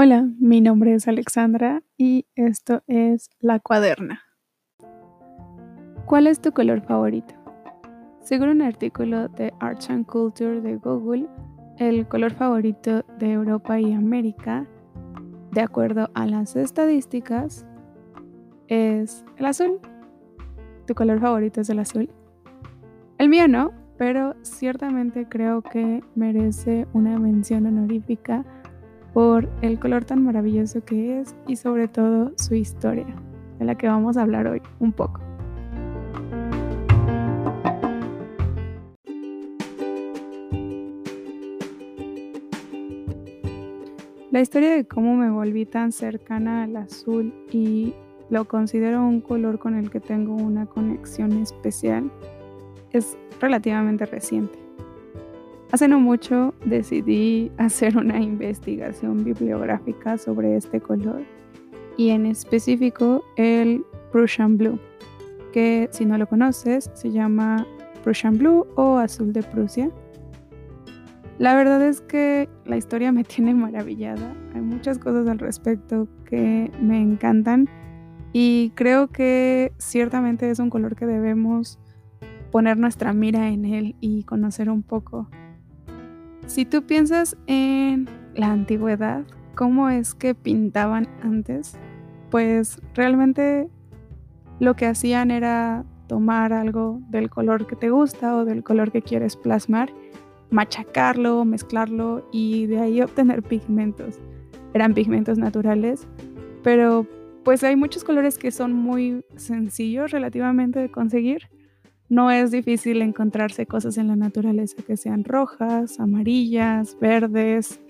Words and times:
Hola, 0.00 0.28
mi 0.38 0.60
nombre 0.60 0.94
es 0.94 1.08
Alexandra 1.08 1.82
y 1.96 2.24
esto 2.36 2.84
es 2.86 3.30
La 3.40 3.58
Cuaderna. 3.58 4.22
¿Cuál 6.06 6.28
es 6.28 6.40
tu 6.40 6.52
color 6.52 6.82
favorito? 6.82 7.34
Según 8.20 8.50
un 8.50 8.62
artículo 8.62 9.26
de 9.26 9.52
Arts 9.58 9.90
and 9.90 10.06
Culture 10.06 10.60
de 10.60 10.76
Google, 10.76 11.26
el 11.78 12.06
color 12.06 12.32
favorito 12.32 13.04
de 13.18 13.32
Europa 13.32 13.80
y 13.80 13.92
América, 13.92 14.68
de 15.50 15.62
acuerdo 15.62 16.10
a 16.14 16.26
las 16.26 16.54
estadísticas, 16.54 17.66
es 18.68 19.24
el 19.36 19.46
azul. 19.46 19.80
¿Tu 20.86 20.94
color 20.94 21.18
favorito 21.18 21.60
es 21.60 21.70
el 21.70 21.80
azul? 21.80 22.08
El 23.18 23.28
mío 23.28 23.48
no, 23.48 23.72
pero 23.96 24.36
ciertamente 24.42 25.26
creo 25.28 25.60
que 25.62 26.04
merece 26.14 26.86
una 26.92 27.18
mención 27.18 27.66
honorífica 27.66 28.44
por 29.18 29.48
el 29.62 29.80
color 29.80 30.04
tan 30.04 30.22
maravilloso 30.22 30.80
que 30.84 31.18
es 31.18 31.34
y 31.48 31.56
sobre 31.56 31.88
todo 31.88 32.30
su 32.36 32.54
historia, 32.54 33.16
de 33.58 33.64
la 33.64 33.74
que 33.74 33.88
vamos 33.88 34.16
a 34.16 34.22
hablar 34.22 34.46
hoy 34.46 34.62
un 34.78 34.92
poco. 34.92 35.20
La 44.30 44.40
historia 44.40 44.70
de 44.70 44.86
cómo 44.86 45.16
me 45.16 45.32
volví 45.32 45.66
tan 45.66 45.90
cercana 45.90 46.62
al 46.62 46.76
azul 46.76 47.34
y 47.50 47.94
lo 48.30 48.44
considero 48.44 49.02
un 49.02 49.20
color 49.20 49.58
con 49.58 49.74
el 49.74 49.90
que 49.90 49.98
tengo 49.98 50.36
una 50.36 50.66
conexión 50.66 51.32
especial 51.42 52.08
es 52.92 53.18
relativamente 53.40 54.06
reciente. 54.06 54.67
Hace 55.70 55.86
no 55.86 56.00
mucho 56.00 56.54
decidí 56.64 57.52
hacer 57.58 57.98
una 57.98 58.20
investigación 58.20 59.22
bibliográfica 59.22 60.16
sobre 60.16 60.56
este 60.56 60.80
color 60.80 61.22
y 61.98 62.08
en 62.08 62.24
específico 62.24 63.22
el 63.36 63.84
Prussian 64.10 64.56
Blue, 64.56 64.78
que 65.52 65.88
si 65.92 66.06
no 66.06 66.16
lo 66.16 66.26
conoces 66.26 66.90
se 66.94 67.10
llama 67.10 67.66
Prussian 68.02 68.38
Blue 68.38 68.66
o 68.76 68.96
azul 68.96 69.34
de 69.34 69.42
Prusia. 69.42 69.90
La 71.38 71.54
verdad 71.54 71.82
es 71.82 72.00
que 72.00 72.48
la 72.64 72.78
historia 72.78 73.12
me 73.12 73.24
tiene 73.24 73.52
maravillada, 73.52 74.34
hay 74.54 74.62
muchas 74.62 74.98
cosas 74.98 75.28
al 75.28 75.38
respecto 75.38 76.08
que 76.24 76.70
me 76.80 76.98
encantan 76.98 77.68
y 78.32 78.72
creo 78.74 79.08
que 79.08 79.72
ciertamente 79.76 80.50
es 80.50 80.60
un 80.60 80.70
color 80.70 80.96
que 80.96 81.06
debemos 81.06 81.78
poner 82.50 82.78
nuestra 82.78 83.12
mira 83.12 83.48
en 83.48 83.66
él 83.66 83.96
y 84.00 84.22
conocer 84.22 84.70
un 84.70 84.82
poco. 84.82 85.28
Si 86.48 86.64
tú 86.64 86.82
piensas 86.82 87.36
en 87.46 88.08
la 88.34 88.50
antigüedad, 88.50 89.22
cómo 89.54 89.90
es 89.90 90.14
que 90.14 90.34
pintaban 90.34 91.06
antes, 91.22 91.78
pues 92.30 92.80
realmente 92.94 93.68
lo 94.58 94.74
que 94.74 94.86
hacían 94.86 95.30
era 95.30 95.84
tomar 96.06 96.54
algo 96.54 97.02
del 97.10 97.28
color 97.28 97.66
que 97.66 97.76
te 97.76 97.90
gusta 97.90 98.34
o 98.34 98.46
del 98.46 98.64
color 98.64 98.90
que 98.90 99.02
quieres 99.02 99.36
plasmar, 99.36 99.92
machacarlo, 100.48 101.44
mezclarlo 101.44 102.26
y 102.32 102.64
de 102.64 102.80
ahí 102.80 103.02
obtener 103.02 103.42
pigmentos. 103.42 104.18
Eran 104.72 104.94
pigmentos 104.94 105.36
naturales, 105.36 106.08
pero 106.62 107.06
pues 107.44 107.62
hay 107.62 107.76
muchos 107.76 108.04
colores 108.04 108.38
que 108.38 108.52
son 108.52 108.72
muy 108.72 109.22
sencillos 109.36 110.12
relativamente 110.12 110.78
de 110.78 110.90
conseguir 110.90 111.50
no 112.08 112.30
es 112.30 112.50
difícil 112.50 113.02
encontrarse 113.02 113.66
cosas 113.66 113.98
en 113.98 114.08
la 114.08 114.16
naturaleza 114.16 114.82
que 114.82 114.96
sean 114.96 115.24
rojas, 115.24 116.00
amarillas, 116.00 116.96
verdes. 117.00 117.80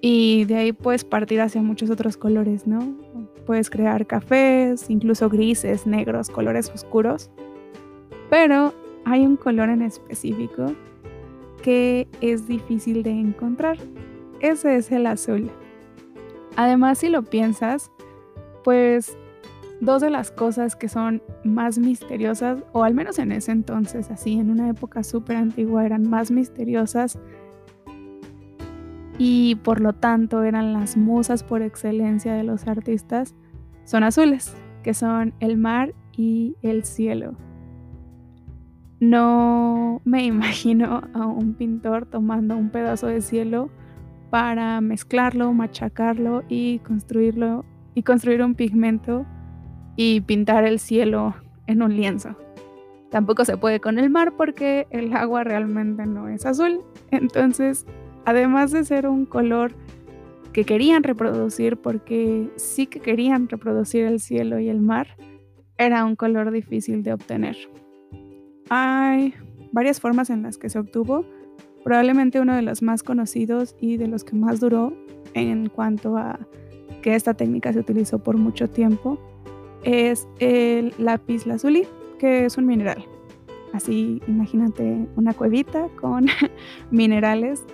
Y 0.00 0.44
de 0.44 0.56
ahí 0.56 0.72
puedes 0.72 1.04
partir 1.04 1.40
hacia 1.40 1.62
muchos 1.62 1.90
otros 1.90 2.16
colores, 2.16 2.66
¿no? 2.66 2.96
Puedes 3.46 3.70
crear 3.70 4.06
cafés, 4.06 4.88
incluso 4.88 5.28
grises, 5.28 5.86
negros, 5.86 6.30
colores 6.30 6.70
oscuros. 6.70 7.30
Pero 8.30 8.72
hay 9.04 9.26
un 9.26 9.36
color 9.36 9.68
en 9.68 9.82
específico 9.82 10.66
que 11.62 12.06
es 12.20 12.46
difícil 12.46 13.02
de 13.02 13.10
encontrar. 13.10 13.78
Ese 14.40 14.76
es 14.76 14.92
el 14.92 15.06
azul. 15.06 15.50
Además, 16.56 16.98
si 16.98 17.08
lo 17.08 17.22
piensas, 17.22 17.90
pues 18.62 19.16
dos 19.80 20.02
de 20.02 20.10
las 20.10 20.30
cosas 20.30 20.76
que 20.76 20.88
son 20.88 21.22
más 21.44 21.78
misteriosas, 21.78 22.62
o 22.72 22.84
al 22.84 22.94
menos 22.94 23.18
en 23.18 23.32
ese 23.32 23.52
entonces, 23.52 24.10
así, 24.10 24.34
en 24.34 24.50
una 24.50 24.68
época 24.68 25.02
súper 25.02 25.36
antigua, 25.36 25.84
eran 25.84 26.08
más 26.08 26.30
misteriosas 26.30 27.18
y 29.18 29.56
por 29.56 29.80
lo 29.80 29.92
tanto 29.92 30.42
eran 30.42 30.72
las 30.72 30.96
musas 30.96 31.44
por 31.44 31.62
excelencia 31.62 32.34
de 32.34 32.44
los 32.44 32.66
artistas, 32.66 33.34
son 33.84 34.02
azules, 34.02 34.56
que 34.82 34.94
son 34.94 35.34
el 35.40 35.56
mar 35.56 35.94
y 36.16 36.56
el 36.62 36.84
cielo. 36.84 37.34
No 39.00 40.00
me 40.04 40.24
imagino 40.24 41.02
a 41.14 41.26
un 41.26 41.54
pintor 41.54 42.06
tomando 42.06 42.56
un 42.56 42.70
pedazo 42.70 43.06
de 43.06 43.20
cielo 43.20 43.70
para 44.30 44.80
mezclarlo, 44.80 45.52
machacarlo 45.52 46.42
y 46.48 46.80
construirlo 46.80 47.64
y 47.94 48.02
construir 48.02 48.42
un 48.42 48.56
pigmento 48.56 49.26
y 49.96 50.20
pintar 50.22 50.64
el 50.64 50.78
cielo 50.78 51.34
en 51.66 51.82
un 51.82 51.96
lienzo. 51.96 52.36
Tampoco 53.10 53.44
se 53.44 53.56
puede 53.56 53.80
con 53.80 53.98
el 53.98 54.10
mar 54.10 54.34
porque 54.36 54.86
el 54.90 55.14
agua 55.14 55.44
realmente 55.44 56.04
no 56.04 56.28
es 56.28 56.46
azul. 56.46 56.80
Entonces, 57.10 57.86
además 58.24 58.72
de 58.72 58.84
ser 58.84 59.06
un 59.06 59.24
color 59.24 59.72
que 60.52 60.64
querían 60.64 61.02
reproducir 61.02 61.76
porque 61.76 62.50
sí 62.56 62.86
que 62.86 63.00
querían 63.00 63.48
reproducir 63.48 64.04
el 64.04 64.20
cielo 64.20 64.58
y 64.58 64.68
el 64.68 64.80
mar, 64.80 65.16
era 65.78 66.04
un 66.04 66.16
color 66.16 66.50
difícil 66.50 67.02
de 67.02 67.12
obtener. 67.12 67.56
Hay 68.70 69.34
varias 69.72 70.00
formas 70.00 70.30
en 70.30 70.42
las 70.42 70.58
que 70.58 70.70
se 70.70 70.78
obtuvo. 70.78 71.24
Probablemente 71.82 72.40
uno 72.40 72.54
de 72.54 72.62
los 72.62 72.82
más 72.82 73.02
conocidos 73.02 73.76
y 73.80 73.96
de 73.96 74.08
los 74.08 74.24
que 74.24 74.36
más 74.36 74.58
duró 74.60 74.92
en 75.34 75.68
cuanto 75.68 76.16
a 76.16 76.38
que 77.02 77.14
esta 77.14 77.34
técnica 77.34 77.72
se 77.72 77.80
utilizó 77.80 78.20
por 78.20 78.38
mucho 78.38 78.70
tiempo 78.70 79.18
es 79.84 80.26
el 80.40 80.92
lápiz 80.98 81.46
lazuli, 81.46 81.86
que 82.18 82.46
es 82.46 82.58
un 82.58 82.66
mineral. 82.66 83.04
Así, 83.72 84.22
imagínate 84.26 85.06
una 85.16 85.34
cuevita 85.34 85.88
con 86.00 86.26
minerales. 86.90 87.64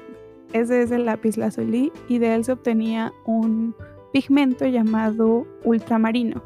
Ese 0.53 0.82
es 0.82 0.91
el 0.91 1.06
lápiz 1.06 1.37
lazuli 1.37 1.93
y 2.09 2.19
de 2.19 2.34
él 2.34 2.44
se 2.44 2.53
obtenía 2.53 3.12
un 3.25 3.75
pigmento 4.12 4.66
llamado 4.66 5.47
ultramarino. 5.65 6.43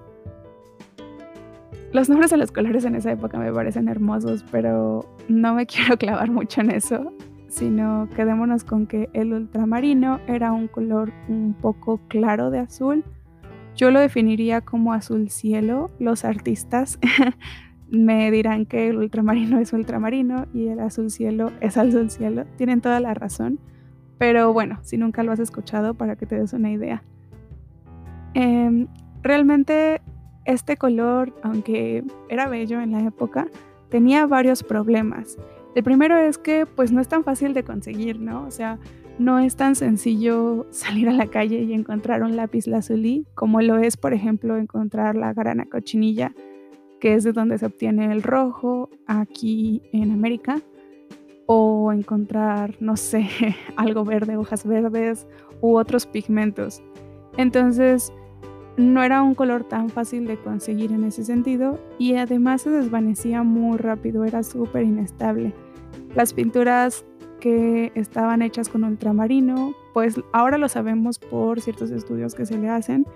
Los 1.92 2.08
nombres 2.08 2.30
de 2.32 2.36
los 2.36 2.50
colores 2.50 2.84
en 2.84 2.96
esa 2.96 3.12
época 3.12 3.38
me 3.38 3.52
parecen 3.52 3.88
hermosos, 3.88 4.44
pero 4.50 5.06
no 5.28 5.54
me 5.54 5.66
quiero 5.66 5.96
clavar 5.96 6.30
mucho 6.30 6.60
en 6.60 6.72
eso, 6.72 7.12
sino 7.48 8.08
quedémonos 8.16 8.64
con 8.64 8.86
que 8.86 9.08
el 9.12 9.32
ultramarino 9.32 10.18
era 10.26 10.52
un 10.52 10.66
color 10.66 11.12
un 11.28 11.54
poco 11.54 12.00
claro 12.08 12.50
de 12.50 12.58
azul 12.58 13.04
yo 13.76 13.90
lo 13.90 14.00
definiría 14.00 14.60
como 14.60 14.92
azul 14.92 15.30
cielo. 15.30 15.90
Los 15.98 16.24
artistas 16.24 16.98
me 17.90 18.30
dirán 18.30 18.66
que 18.66 18.88
el 18.88 18.98
ultramarino 18.98 19.58
es 19.58 19.72
ultramarino 19.72 20.46
y 20.54 20.68
el 20.68 20.80
azul 20.80 21.10
cielo 21.10 21.50
es 21.60 21.76
azul 21.76 22.10
cielo. 22.10 22.44
Tienen 22.56 22.80
toda 22.80 23.00
la 23.00 23.14
razón. 23.14 23.58
Pero 24.18 24.52
bueno, 24.52 24.78
si 24.82 24.96
nunca 24.96 25.22
lo 25.22 25.32
has 25.32 25.40
escuchado, 25.40 25.94
para 25.94 26.16
que 26.16 26.26
te 26.26 26.36
des 26.36 26.52
una 26.52 26.70
idea. 26.70 27.02
Em, 28.34 28.86
realmente 29.22 30.00
este 30.44 30.76
color, 30.76 31.34
aunque 31.42 32.04
era 32.28 32.48
bello 32.48 32.80
en 32.80 32.92
la 32.92 33.00
época, 33.02 33.46
tenía 33.88 34.26
varios 34.26 34.62
problemas. 34.62 35.36
El 35.74 35.82
primero 35.82 36.16
es 36.16 36.38
que 36.38 36.66
pues 36.66 36.92
no 36.92 37.00
es 37.00 37.08
tan 37.08 37.24
fácil 37.24 37.54
de 37.54 37.64
conseguir, 37.64 38.20
¿no? 38.20 38.44
O 38.44 38.50
sea, 38.50 38.78
no 39.18 39.38
es 39.38 39.56
tan 39.56 39.76
sencillo 39.76 40.66
salir 40.70 41.08
a 41.08 41.12
la 41.12 41.26
calle 41.26 41.62
y 41.62 41.72
encontrar 41.72 42.22
un 42.22 42.36
lápiz 42.36 42.66
lazuli 42.66 43.26
como 43.34 43.60
lo 43.60 43.78
es, 43.78 43.96
por 43.96 44.12
ejemplo, 44.12 44.56
encontrar 44.56 45.16
la 45.16 45.32
grana 45.32 45.66
cochinilla, 45.66 46.34
que 47.00 47.14
es 47.14 47.24
de 47.24 47.32
donde 47.32 47.58
se 47.58 47.66
obtiene 47.66 48.10
el 48.12 48.22
rojo 48.22 48.90
aquí 49.06 49.82
en 49.92 50.10
América, 50.10 50.60
o 51.46 51.92
encontrar, 51.92 52.74
no 52.80 52.96
sé, 52.96 53.28
algo 53.76 54.04
verde, 54.04 54.36
hojas 54.36 54.66
verdes 54.66 55.26
u 55.60 55.76
otros 55.76 56.06
pigmentos. 56.06 56.82
Entonces, 57.36 58.12
no 58.76 59.02
era 59.02 59.22
un 59.22 59.34
color 59.34 59.64
tan 59.64 59.88
fácil 59.88 60.26
de 60.26 60.36
conseguir 60.36 60.92
en 60.92 61.04
ese 61.04 61.24
sentido 61.24 61.78
y 61.98 62.14
además 62.16 62.62
se 62.62 62.70
desvanecía 62.70 63.42
muy 63.42 63.78
rápido, 63.78 64.24
era 64.24 64.42
súper 64.42 64.82
inestable. 64.82 65.52
Las 66.14 66.32
pinturas 66.32 67.04
estaban 67.94 68.42
hechas 68.42 68.68
con 68.68 68.84
ultramarino, 68.84 69.74
pues 69.92 70.20
ahora 70.32 70.58
lo 70.58 70.68
sabemos 70.68 71.18
por 71.18 71.60
ciertos 71.60 71.90
estudios 71.90 72.34
que 72.34 72.46
se 72.46 72.58
le 72.58 72.68
hacen, 72.68 73.06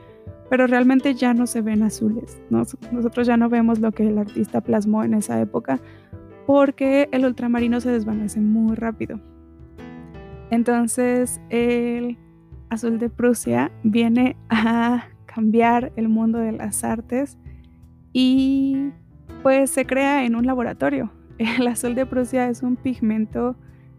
pero 0.51 0.67
realmente 0.67 1.15
ya 1.15 1.35
no 1.35 1.47
se 1.47 1.61
ven 1.61 1.83
azules. 1.83 2.41
Nosotros 2.51 3.27
ya 3.27 3.37
no 3.37 3.49
vemos 3.49 3.81
lo 3.81 3.93
que 3.93 4.09
el 4.09 4.19
artista 4.19 4.61
plasmó 4.61 5.05
en 5.05 5.15
esa 5.15 5.41
época 5.41 5.81
porque 6.47 7.09
el 7.13 7.25
ultramarino 7.25 7.81
se 7.81 7.91
desvanece 7.91 8.41
muy 8.41 8.75
rápido. 8.75 9.21
Entonces, 10.51 11.41
el 11.51 12.17
azul 12.71 12.99
de 12.99 13.11
Prusia 13.11 13.71
viene 13.83 14.37
a 14.49 15.09
cambiar 15.27 15.93
el 15.97 16.09
mundo 16.09 16.39
de 16.39 16.53
las 16.53 16.85
artes 16.85 17.37
y 18.13 18.91
pues 19.43 19.71
se 19.71 19.85
crea 19.85 20.25
en 20.25 20.35
un 20.35 20.47
laboratorio. 20.47 21.13
El 21.39 21.67
azul 21.69 21.95
de 21.95 22.07
Prusia 22.07 22.49
es 22.49 22.63
un 22.63 22.77
pigmento 22.77 23.57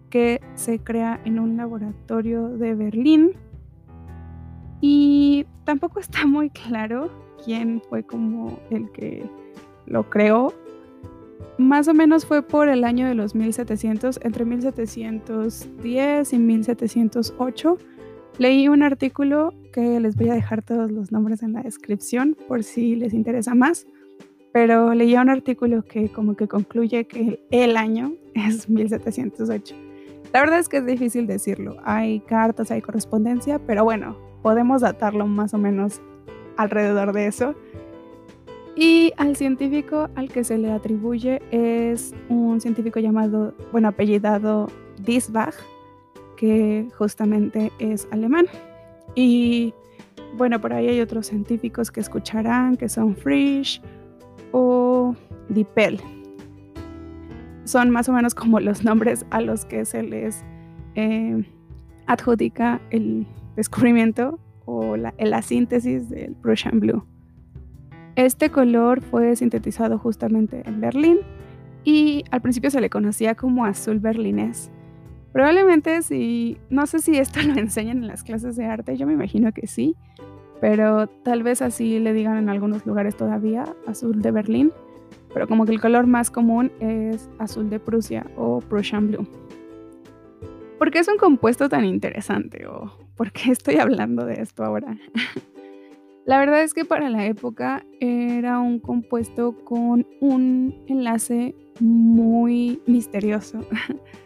que 0.10 0.42
se 0.56 0.80
crea 0.80 1.22
en 1.26 1.40
un 1.40 1.58
laboratorio 1.58 2.50
de 2.50 2.76
Berlín 2.76 3.32
y 4.82 5.46
tampoco 5.66 6.00
está 6.00 6.26
muy 6.26 6.50
claro 6.50 7.10
quién 7.44 7.82
fue 7.90 8.04
como 8.04 8.60
el 8.70 8.92
que 8.92 9.30
lo 9.86 10.10
creó. 10.10 10.54
Más 11.58 11.88
o 11.88 11.94
menos 11.94 12.26
fue 12.26 12.42
por 12.42 12.70
el 12.70 12.84
año 12.84 13.08
de 13.08 13.16
los 13.16 13.36
1700, 13.36 14.20
entre 14.24 14.46
1710 14.46 16.34
y 16.34 16.38
1708. 16.38 17.78
Leí 18.38 18.68
un 18.70 18.84
artículo 18.84 19.54
que 19.74 20.00
les 20.00 20.16
voy 20.16 20.30
a 20.30 20.34
dejar 20.34 20.62
todos 20.62 20.92
los 20.92 21.12
nombres 21.12 21.44
en 21.44 21.54
la 21.54 21.62
descripción 21.62 22.38
por 22.48 22.64
si 22.64 22.96
les 22.96 23.14
interesa 23.14 23.56
más 23.56 23.86
pero 24.52 24.94
leía 24.94 25.22
un 25.22 25.30
artículo 25.30 25.84
que 25.84 26.10
como 26.10 26.36
que 26.36 26.48
concluye 26.48 27.06
que 27.06 27.40
el 27.52 27.78
año 27.78 28.14
es 28.34 28.70
1708. 28.70 29.89
La 30.34 30.42
verdad 30.42 30.60
es 30.60 30.70
que 30.70 30.78
es 30.78 30.86
difícil 30.86 31.26
decirlo. 31.28 31.78
Hay 31.84 32.20
cartas, 32.22 32.72
hay 32.72 32.82
correspondencia, 32.82 33.60
pero 33.60 33.84
bueno, 33.84 34.16
podemos 34.42 34.82
datarlo 34.82 35.26
más 35.26 35.54
o 35.54 35.58
menos 35.58 36.02
alrededor 36.58 37.14
de 37.14 37.28
eso. 37.28 37.56
Y 38.76 39.12
al 39.18 39.36
científico 39.36 40.10
al 40.16 40.30
que 40.30 40.44
se 40.44 40.58
le 40.58 40.72
atribuye 40.72 41.42
es 41.52 42.14
un 42.30 42.62
científico 42.62 43.00
llamado, 43.00 43.54
bueno, 43.72 43.90
apellidado 43.90 44.68
Diesbach, 45.04 45.56
que 46.38 46.88
justamente 46.98 47.72
es 47.80 48.08
alemán. 48.12 48.46
Y 49.16 49.74
bueno, 50.38 50.62
por 50.62 50.74
ahí 50.74 50.88
hay 50.88 51.02
otros 51.02 51.28
científicos 51.28 51.92
que 51.92 52.00
escucharán, 52.00 52.78
que 52.78 52.88
son 52.88 53.16
Frisch, 53.16 53.82
o 54.52 55.16
Dipel. 55.50 56.00
Son 57.70 57.92
más 57.92 58.10
o 58.10 58.14
menos 58.14 58.34
como 58.34 58.60
los 58.60 58.84
nombres 58.84 59.28
a 59.30 59.42
los 59.42 59.64
que 59.64 59.86
se 59.86 60.02
les 60.02 60.44
eh, 60.96 61.48
adjudica 62.08 62.82
el 62.90 63.28
descubrimiento 63.56 64.40
o 64.66 64.98
la, 64.98 65.42
síntesis 65.44 66.10
del 66.10 66.34
Prussian 66.34 66.80
Blue. 66.80 67.06
Este 68.16 68.50
color 68.50 69.02
fue 69.02 69.36
sintetizado 69.36 70.00
justamente 70.00 70.64
en 70.66 70.82
Berlín 70.82 71.20
y 71.84 72.24
al 72.32 72.42
principio 72.42 72.72
se 72.72 72.82
le 72.82 72.90
conocía 72.90 73.36
como 73.36 73.66
azul 73.66 74.00
berlinés. 74.00 74.72
Probablemente 75.32 76.02
si, 76.02 76.58
no 76.72 76.88
sé 76.88 76.98
si 76.98 77.20
esto 77.20 77.40
lo 77.48 77.54
enseñan 77.54 77.98
en 77.98 78.08
las 78.08 78.24
clases 78.24 78.56
de 78.56 78.66
arte, 78.66 78.98
yo 78.98 79.06
me 79.06 79.14
imagino 79.14 79.52
que 79.52 79.68
sí, 79.68 79.96
pero 80.60 81.06
tal 81.06 81.44
vez 81.44 81.62
así 81.62 82.00
le 82.00 82.14
digan 82.14 82.38
en 82.38 82.50
algunos 82.50 82.84
lugares 82.88 83.16
todavía 83.16 83.76
azul 83.86 84.24
de 84.24 84.32
Berlín, 84.32 84.72
pero 85.34 85.48
como 85.48 85.66
que 85.66 85.72
el 85.72 85.82
color 85.82 86.08
más 86.08 86.32
común 86.32 86.72
es 86.80 87.30
azul 87.40 87.70
de 87.70 87.80
Prusia 87.80 88.26
o 88.36 88.60
Prussian 88.60 89.08
Blue. 89.08 89.28
¿Por 90.78 90.92
qué 90.92 91.00
es 91.00 91.08
un 91.08 91.18
compuesto 91.18 91.68
tan 91.68 91.84
interesante 91.86 92.66
o 92.66 92.92
por 93.16 93.32
qué 93.32 93.52
estoy 93.52 93.76
hablando 93.76 94.26
de 94.26 94.36
esto 94.36 94.64
ahora? 94.64 94.98
la 96.26 96.40
verdad 96.40 96.64
es 96.64 96.74
que 96.74 96.86
para 96.86 97.10
la 97.10 97.26
época 97.26 97.86
era 98.00 98.60
un 98.60 98.80
compuesto 98.80 99.56
con 99.66 100.08
un 100.22 100.76
enlace 100.88 101.54
muy 101.82 102.82
misterioso. 102.86 103.60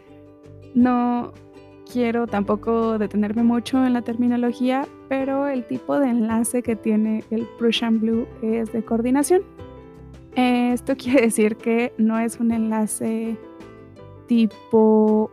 no, 0.74 1.32
quiero 1.92 2.26
tampoco 2.26 2.98
detenerme 2.98 3.42
mucho 3.42 3.84
en 3.84 3.92
la 3.92 4.02
terminología, 4.02 4.86
pero 5.08 5.48
el 5.48 5.66
tipo 5.66 5.98
de 5.98 6.08
enlace 6.08 6.62
que 6.62 6.76
tiene 6.76 7.24
el 7.30 7.46
Prussian 7.58 8.00
Blue 8.00 8.26
es 8.42 8.72
de 8.72 8.84
coordinación. 8.84 9.42
Esto 10.34 10.96
quiere 10.98 11.22
decir 11.22 11.56
que 11.56 11.92
no 11.98 12.18
es 12.18 12.40
un 12.40 12.52
enlace 12.52 13.36
tipo, 14.26 15.30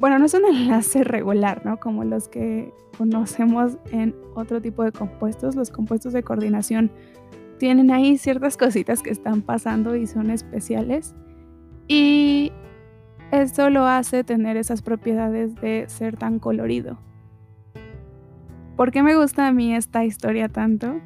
bueno, 0.00 0.18
no 0.18 0.26
es 0.26 0.34
un 0.34 0.44
enlace 0.44 1.04
regular, 1.04 1.64
¿no? 1.64 1.78
Como 1.78 2.04
los 2.04 2.28
que 2.28 2.72
conocemos 2.96 3.78
en 3.92 4.14
otro 4.34 4.60
tipo 4.60 4.82
de 4.82 4.92
compuestos. 4.92 5.56
Los 5.56 5.70
compuestos 5.70 6.12
de 6.12 6.22
coordinación 6.22 6.90
tienen 7.58 7.90
ahí 7.90 8.18
ciertas 8.18 8.56
cositas 8.56 9.02
que 9.02 9.10
están 9.10 9.42
pasando 9.42 9.96
y 9.96 10.06
son 10.06 10.30
especiales. 10.30 11.14
Y 11.88 12.52
esto 13.30 13.70
lo 13.70 13.86
hace 13.86 14.24
tener 14.24 14.56
esas 14.56 14.82
propiedades 14.82 15.54
de 15.56 15.84
ser 15.88 16.16
tan 16.16 16.38
colorido. 16.38 16.98
¿Por 18.76 18.90
qué 18.90 19.02
me 19.02 19.16
gusta 19.16 19.46
a 19.46 19.52
mí 19.52 19.74
esta 19.74 20.04
historia 20.04 20.48
tanto? 20.48 21.00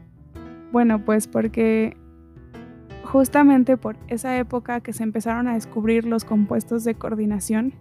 Bueno, 0.72 1.04
pues 1.04 1.28
porque 1.28 1.96
justamente 3.10 3.76
por 3.76 3.96
esa 4.06 4.38
época 4.38 4.80
que 4.80 4.92
se 4.92 5.02
empezaron 5.02 5.48
a 5.48 5.54
descubrir 5.54 6.04
los 6.04 6.24
compuestos 6.24 6.84
de 6.84 6.94
coordinación, 6.94 7.72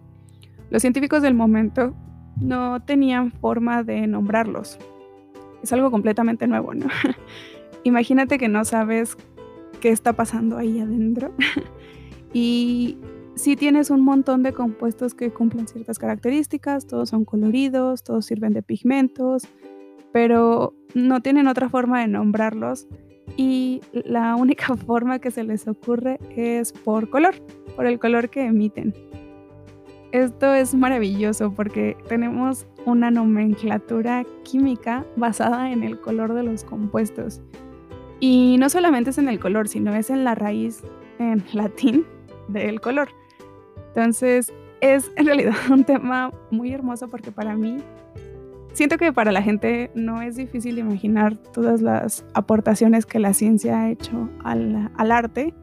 los 0.72 0.82
científicos 0.82 1.22
del 1.22 1.36
momento 1.36 1.94
no 2.42 2.82
tenían 2.82 3.32
forma 3.32 3.84
de 3.84 4.08
nombrarlos. 4.08 4.80
Es 5.62 5.72
algo 5.72 5.92
completamente 5.92 6.48
nuevo, 6.48 6.74
¿no? 6.74 6.88
Imagínate 7.84 8.40
que 8.40 8.48
no 8.48 8.66
sabes 8.66 9.18
qué 9.80 9.90
está 9.90 10.14
pasando 10.14 10.58
ahí 10.58 10.80
adentro 10.80 11.32
y 12.34 12.98
si 13.36 13.56
tienes 13.56 13.92
un 13.92 14.02
montón 14.02 14.42
de 14.42 14.52
compuestos 14.52 15.14
que 15.14 15.30
cumplen 15.30 15.68
ciertas 15.68 16.00
características, 16.00 16.88
todos 16.88 17.10
son 17.10 17.24
coloridos, 17.24 18.04
todos 18.04 18.26
sirven 18.26 18.54
de 18.54 18.64
pigmentos, 18.64 19.48
pero 20.12 20.74
no 20.96 21.22
tienen 21.22 21.48
otra 21.48 21.70
forma 21.70 22.02
de 22.02 22.08
nombrarlos 22.08 22.88
y 23.38 23.82
la 23.92 24.36
única 24.36 24.76
forma 24.88 25.20
que 25.20 25.32
se 25.32 25.44
les 25.44 25.68
ocurre 25.68 26.20
es 26.36 26.72
por 26.72 27.10
color, 27.10 27.36
por 27.76 27.86
el 27.86 28.00
color 28.00 28.30
que 28.30 28.46
emiten. 28.46 28.94
Esto 30.12 30.56
es 30.56 30.74
maravilloso 30.74 31.54
porque 31.54 31.96
tenemos 32.08 32.66
una 32.86 33.12
nomenclatura 33.12 34.26
química 34.44 35.06
basada 35.16 35.72
en 35.72 35.84
el 35.84 36.00
color 36.00 36.34
de 36.34 36.44
los 36.44 36.64
compuestos. 36.64 37.42
Y 38.20 38.58
no 38.60 38.70
solamente 38.70 39.12
es 39.12 39.18
en 39.20 39.30
el 39.30 39.40
color, 39.40 39.68
sino 39.68 39.94
es 39.94 40.10
en 40.10 40.24
la 40.24 40.36
raíz 40.36 40.84
en 41.20 41.44
latín 41.54 42.06
del 42.48 42.82
color. 42.82 43.10
Entonces, 43.90 44.52
es 44.82 45.12
en 45.16 45.26
realidad 45.26 45.54
un 45.70 45.84
tema 45.84 46.32
muy 46.52 46.74
hermoso 46.74 47.08
porque 47.08 47.32
para 47.32 47.56
mí, 47.56 47.78
siento 48.74 48.98
que 48.98 49.14
para 49.14 49.32
la 49.32 49.42
gente 49.42 49.92
no 49.96 50.22
es 50.22 50.36
difícil 50.36 50.78
imaginar 50.80 51.38
todas 51.38 51.82
las 51.82 52.26
aportaciones 52.34 53.06
que 53.06 53.20
la 53.20 53.34
ciencia 53.34 53.82
ha 53.82 53.90
hecho 53.90 54.30
al, 54.44 54.92
al 54.96 55.12
arte. 55.12 55.54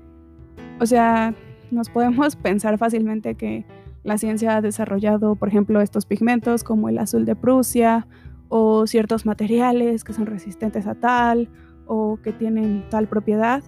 O 0.80 0.86
sea, 0.86 1.34
nos 1.70 1.88
podemos 1.88 2.36
pensar 2.42 2.78
fácilmente 2.78 3.34
que 3.34 3.64
la 4.02 4.18
ciencia 4.18 4.56
ha 4.56 4.60
desarrollado, 4.60 5.34
por 5.34 5.48
ejemplo, 5.48 5.80
estos 5.80 6.06
pigmentos 6.06 6.62
como 6.62 6.88
el 6.88 6.98
azul 6.98 7.24
de 7.24 7.34
Prusia 7.34 8.06
o 8.48 8.86
ciertos 8.86 9.26
materiales 9.26 10.04
que 10.04 10.12
son 10.12 10.26
resistentes 10.26 10.86
a 10.86 10.94
tal 10.94 11.48
o 11.86 12.18
que 12.22 12.32
tienen 12.32 12.84
tal 12.88 13.08
propiedad. 13.08 13.64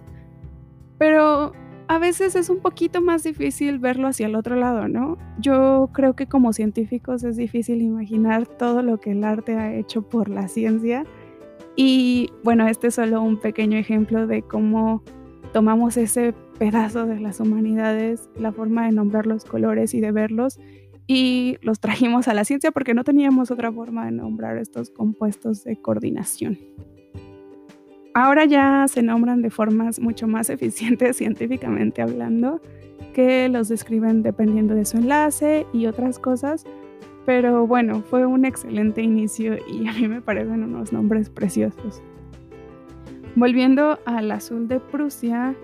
Pero 0.97 1.53
a 1.89 1.97
veces 1.97 2.35
es 2.35 2.51
un 2.51 2.59
poquito 2.59 3.01
más 3.01 3.23
difícil 3.23 3.79
verlo 3.79 4.07
hacia 4.07 4.27
el 4.27 4.35
otro 4.35 4.55
lado, 4.55 4.87
¿no? 4.87 5.17
Yo 5.39 5.89
creo 5.91 6.15
que 6.15 6.27
como 6.27 6.53
científicos 6.53 7.23
es 7.23 7.35
difícil 7.35 7.81
imaginar 7.81 8.45
todo 8.45 8.83
lo 8.83 8.99
que 8.99 9.11
el 9.11 9.23
arte 9.23 9.57
ha 9.57 9.73
hecho 9.73 10.03
por 10.03 10.29
la 10.29 10.47
ciencia. 10.47 11.03
Y 11.75 12.29
bueno, 12.43 12.67
este 12.67 12.87
es 12.87 12.95
solo 12.95 13.23
un 13.23 13.39
pequeño 13.39 13.75
ejemplo 13.75 14.27
de 14.27 14.43
cómo 14.43 15.01
tomamos 15.51 15.97
ese 15.97 16.35
pedazo 16.59 17.07
de 17.07 17.19
las 17.19 17.39
humanidades, 17.39 18.29
la 18.35 18.51
forma 18.51 18.85
de 18.85 18.91
nombrar 18.91 19.25
los 19.25 19.43
colores 19.43 19.95
y 19.95 19.99
de 19.99 20.11
verlos, 20.11 20.59
y 21.07 21.57
los 21.63 21.79
trajimos 21.79 22.27
a 22.27 22.35
la 22.35 22.45
ciencia 22.45 22.69
porque 22.69 22.93
no 22.93 23.03
teníamos 23.03 23.49
otra 23.49 23.71
forma 23.71 24.05
de 24.05 24.11
nombrar 24.11 24.59
estos 24.59 24.91
compuestos 24.91 25.63
de 25.63 25.81
coordinación. 25.81 26.59
Ahora 28.13 28.45
ya 28.45 28.85
se 28.87 29.01
nombran 29.01 29.41
de 29.41 29.49
formas 29.49 29.99
mucho 29.99 30.27
más 30.27 30.49
eficientes 30.49 31.17
científicamente 31.17 32.01
hablando, 32.01 32.61
que 33.13 33.49
los 33.49 33.69
describen 33.69 34.23
dependiendo 34.23 34.75
de 34.75 34.85
su 34.85 34.97
enlace 34.97 35.65
y 35.73 35.85
otras 35.85 36.19
cosas. 36.19 36.65
Pero 37.25 37.67
bueno, 37.67 38.01
fue 38.01 38.25
un 38.25 38.45
excelente 38.45 39.01
inicio 39.01 39.57
y 39.67 39.87
a 39.87 39.93
mí 39.93 40.07
me 40.07 40.21
parecen 40.21 40.63
unos 40.63 40.91
nombres 40.91 41.29
preciosos. 41.29 42.01
Volviendo 43.35 43.99
al 44.05 44.31
azul 44.31 44.67
de 44.67 44.79
Prusia, 44.79 45.55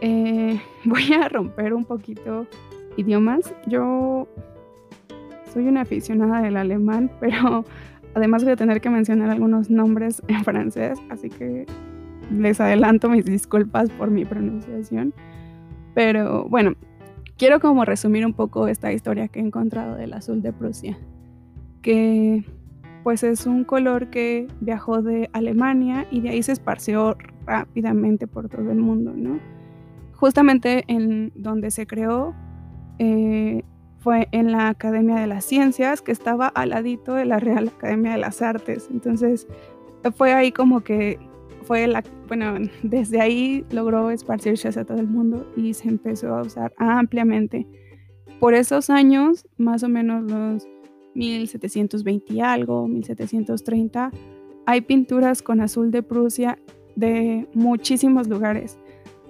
eh, 0.00 0.60
voy 0.84 1.12
a 1.12 1.28
romper 1.28 1.74
un 1.74 1.84
poquito 1.84 2.46
idiomas. 2.96 3.54
Yo 3.66 4.28
soy 5.52 5.66
una 5.66 5.82
aficionada 5.82 6.42
del 6.42 6.56
alemán, 6.56 7.10
pero 7.20 7.64
Además 8.14 8.44
voy 8.44 8.52
a 8.52 8.56
tener 8.56 8.80
que 8.80 8.90
mencionar 8.90 9.30
algunos 9.30 9.70
nombres 9.70 10.22
en 10.28 10.44
francés, 10.44 10.98
así 11.10 11.28
que 11.28 11.66
les 12.30 12.60
adelanto 12.60 13.08
mis 13.08 13.24
disculpas 13.24 13.90
por 13.90 14.10
mi 14.10 14.24
pronunciación. 14.24 15.12
Pero 15.94 16.44
bueno, 16.48 16.74
quiero 17.36 17.60
como 17.60 17.84
resumir 17.84 18.24
un 18.24 18.32
poco 18.32 18.68
esta 18.68 18.92
historia 18.92 19.28
que 19.28 19.40
he 19.40 19.42
encontrado 19.42 19.96
del 19.96 20.12
azul 20.12 20.42
de 20.42 20.52
Prusia. 20.52 20.98
Que 21.82 22.44
pues 23.02 23.22
es 23.22 23.46
un 23.46 23.64
color 23.64 24.10
que 24.10 24.46
viajó 24.60 25.02
de 25.02 25.30
Alemania 25.32 26.06
y 26.10 26.20
de 26.20 26.30
ahí 26.30 26.42
se 26.42 26.52
esparció 26.52 27.16
rápidamente 27.46 28.26
por 28.26 28.48
todo 28.48 28.70
el 28.70 28.78
mundo, 28.78 29.14
¿no? 29.16 29.40
Justamente 30.12 30.84
en 30.86 31.32
donde 31.34 31.70
se 31.70 31.86
creó 31.86 32.34
eh, 32.98 33.62
fue 34.00 34.28
en 34.32 34.50
la 34.50 34.68
Academia 34.68 35.16
de 35.16 35.26
las 35.26 35.44
Ciencias, 35.44 36.00
que 36.00 36.10
estaba 36.10 36.48
al 36.48 36.70
ladito 36.70 37.14
de 37.14 37.26
la 37.26 37.38
Real 37.38 37.68
Academia 37.68 38.12
de 38.12 38.18
las 38.18 38.42
Artes. 38.42 38.88
Entonces 38.90 39.46
fue 40.16 40.32
ahí 40.32 40.52
como 40.52 40.80
que 40.80 41.18
fue 41.62 41.86
la, 41.86 42.02
bueno, 42.26 42.54
desde 42.82 43.20
ahí 43.20 43.64
logró 43.70 44.10
esparcirse 44.10 44.68
hacia 44.68 44.84
todo 44.84 44.98
el 44.98 45.06
mundo 45.06 45.46
y 45.56 45.74
se 45.74 45.88
empezó 45.88 46.34
a 46.34 46.42
usar 46.42 46.72
ampliamente. 46.78 47.66
Por 48.40 48.54
esos 48.54 48.88
años, 48.88 49.46
más 49.58 49.82
o 49.82 49.88
menos 49.88 50.24
los 50.30 50.66
1720 51.14 52.32
y 52.32 52.40
algo, 52.40 52.88
1730, 52.88 54.10
hay 54.64 54.80
pinturas 54.80 55.42
con 55.42 55.60
azul 55.60 55.90
de 55.90 56.02
Prusia 56.02 56.58
de 56.96 57.46
muchísimos 57.52 58.28
lugares, 58.28 58.78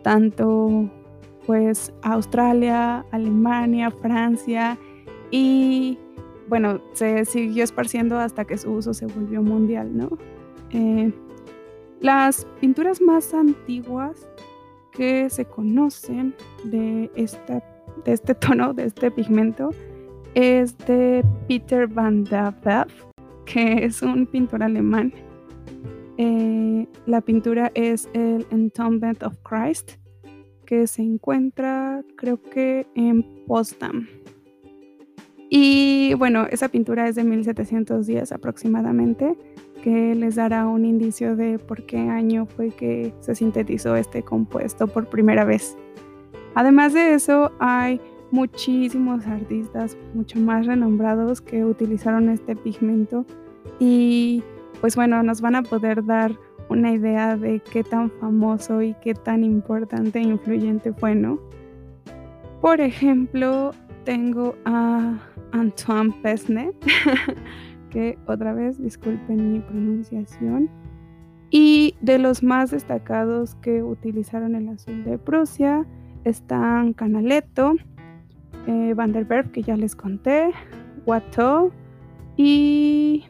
tanto 0.02 0.90
pues 1.50 1.92
Australia, 2.02 3.04
Alemania, 3.10 3.90
Francia 3.90 4.78
y 5.32 5.98
bueno, 6.48 6.80
se 6.92 7.24
siguió 7.24 7.64
esparciendo 7.64 8.20
hasta 8.20 8.44
que 8.44 8.56
su 8.56 8.70
uso 8.70 8.94
se 8.94 9.06
volvió 9.06 9.42
mundial, 9.42 9.96
¿no? 9.96 10.10
Eh, 10.70 11.12
las 11.98 12.46
pinturas 12.60 13.00
más 13.00 13.34
antiguas 13.34 14.28
que 14.92 15.28
se 15.28 15.44
conocen 15.44 16.36
de, 16.62 17.10
esta, 17.16 17.64
de 18.04 18.12
este 18.12 18.32
tono, 18.36 18.72
de 18.72 18.84
este 18.84 19.10
pigmento, 19.10 19.70
es 20.34 20.78
de 20.86 21.24
Peter 21.48 21.88
van 21.88 22.22
der 22.22 22.54
que 23.44 23.86
es 23.86 24.02
un 24.02 24.24
pintor 24.24 24.62
alemán. 24.62 25.12
Eh, 26.16 26.86
la 27.06 27.20
pintura 27.20 27.72
es 27.74 28.08
el 28.12 28.46
Entombment 28.52 29.24
of 29.24 29.34
Christ, 29.42 29.99
que 30.70 30.86
se 30.86 31.02
encuentra 31.02 32.04
creo 32.14 32.40
que 32.40 32.86
en 32.94 33.24
Potsdam. 33.48 34.06
Y 35.48 36.14
bueno, 36.14 36.46
esa 36.48 36.68
pintura 36.68 37.08
es 37.08 37.16
de 37.16 37.24
1710 37.24 38.30
aproximadamente 38.30 39.36
que 39.82 40.14
les 40.14 40.36
dará 40.36 40.68
un 40.68 40.84
indicio 40.84 41.34
de 41.34 41.58
por 41.58 41.84
qué 41.86 41.98
año 41.98 42.46
fue 42.46 42.68
que 42.68 43.12
se 43.18 43.34
sintetizó 43.34 43.96
este 43.96 44.22
compuesto 44.22 44.86
por 44.86 45.08
primera 45.08 45.44
vez. 45.44 45.76
Además 46.54 46.92
de 46.92 47.14
eso, 47.14 47.50
hay 47.58 48.00
muchísimos 48.30 49.26
artistas 49.26 49.98
mucho 50.14 50.38
más 50.38 50.66
renombrados 50.66 51.40
que 51.40 51.64
utilizaron 51.64 52.28
este 52.28 52.54
pigmento 52.54 53.26
y 53.80 54.44
pues 54.80 54.94
bueno, 54.94 55.20
nos 55.24 55.40
van 55.40 55.56
a 55.56 55.64
poder 55.64 56.04
dar 56.04 56.38
una 56.70 56.92
idea 56.92 57.36
de 57.36 57.60
qué 57.60 57.82
tan 57.82 58.10
famoso 58.12 58.80
y 58.80 58.94
qué 59.02 59.14
tan 59.14 59.44
importante 59.44 60.20
e 60.20 60.22
influyente 60.22 60.92
fue, 60.92 61.14
¿no? 61.14 61.38
Por 62.60 62.80
ejemplo, 62.80 63.72
tengo 64.04 64.54
a 64.64 65.18
Antoine 65.52 66.14
Pesnet, 66.22 66.74
que 67.90 68.16
otra 68.26 68.54
vez 68.54 68.80
disculpen 68.80 69.52
mi 69.52 69.60
pronunciación. 69.60 70.70
Y 71.50 71.96
de 72.00 72.18
los 72.18 72.44
más 72.44 72.70
destacados 72.70 73.56
que 73.56 73.82
utilizaron 73.82 74.54
el 74.54 74.68
azul 74.68 75.02
de 75.04 75.18
Prusia 75.18 75.84
están 76.22 76.92
Canaletto, 76.92 77.74
eh, 78.68 78.94
Van 78.94 79.12
der 79.12 79.24
Berg, 79.24 79.50
que 79.50 79.62
ya 79.62 79.76
les 79.76 79.96
conté, 79.96 80.52
Watteau 81.06 81.72
y 82.36 83.24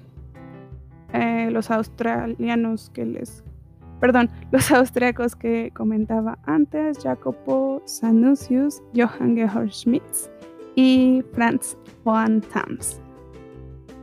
eh, 1.12 1.50
los 1.50 1.70
australianos 1.70 2.90
que 2.90 3.04
les. 3.04 3.44
Perdón, 4.00 4.30
los 4.52 4.70
austriacos 4.72 5.36
que 5.36 5.70
comentaba 5.74 6.38
antes, 6.44 6.98
Jacopo 7.02 7.82
Sanusius, 7.84 8.82
Johann 8.94 9.36
Georg 9.36 9.72
Schmitz 9.72 10.30
y 10.74 11.22
Franz 11.32 11.76
von 12.04 12.40
Tams 12.40 13.00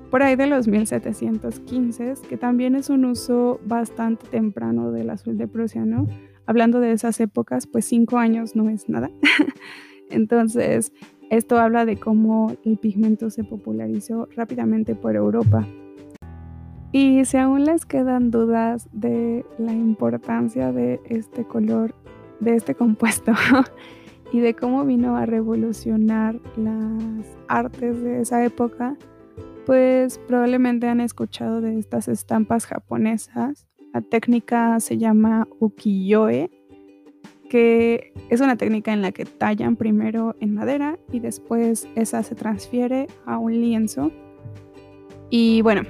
por 0.09 0.23
ahí 0.23 0.35
de 0.35 0.47
los 0.47 0.67
1715, 0.67 2.13
que 2.29 2.37
también 2.37 2.75
es 2.75 2.89
un 2.89 3.05
uso 3.05 3.59
bastante 3.65 4.25
temprano 4.27 4.91
del 4.91 5.09
azul 5.09 5.37
de 5.37 5.47
Prusia, 5.47 5.85
¿no? 5.85 6.07
Hablando 6.45 6.79
de 6.79 6.93
esas 6.93 7.19
épocas, 7.19 7.67
pues 7.67 7.85
cinco 7.85 8.17
años 8.17 8.55
no 8.55 8.69
es 8.69 8.87
nada. 8.87 9.09
Entonces, 10.09 10.93
esto 11.29 11.59
habla 11.59 11.85
de 11.85 11.97
cómo 11.97 12.55
el 12.63 12.77
pigmento 12.77 13.29
se 13.29 13.43
popularizó 13.43 14.29
rápidamente 14.35 14.95
por 14.95 15.15
Europa. 15.15 15.67
Y 16.91 17.25
si 17.25 17.37
aún 17.37 17.65
les 17.65 17.85
quedan 17.85 18.31
dudas 18.31 18.87
de 18.91 19.45
la 19.57 19.73
importancia 19.73 20.71
de 20.71 21.01
este 21.05 21.43
color, 21.45 21.93
de 22.39 22.55
este 22.55 22.75
compuesto, 22.75 23.33
y 24.31 24.39
de 24.39 24.53
cómo 24.53 24.85
vino 24.85 25.17
a 25.17 25.25
revolucionar 25.25 26.39
las 26.57 27.37
artes 27.47 28.01
de 28.01 28.21
esa 28.21 28.43
época, 28.43 28.97
pues 29.65 30.17
probablemente 30.19 30.87
han 30.87 31.01
escuchado 31.01 31.61
de 31.61 31.77
estas 31.77 32.07
estampas 32.07 32.65
japonesas. 32.65 33.67
La 33.93 34.01
técnica 34.01 34.79
se 34.79 34.97
llama 34.97 35.47
ukiyo-e, 35.59 36.49
que 37.49 38.13
es 38.29 38.41
una 38.41 38.57
técnica 38.57 38.91
en 38.91 39.01
la 39.01 39.11
que 39.11 39.25
tallan 39.25 39.77
primero 39.77 40.35
en 40.39 40.53
madera 40.53 40.99
y 41.11 41.19
después 41.19 41.87
esa 41.95 42.23
se 42.23 42.35
transfiere 42.35 43.07
a 43.25 43.37
un 43.37 43.53
lienzo. 43.53 44.11
Y 45.29 45.61
bueno, 45.61 45.83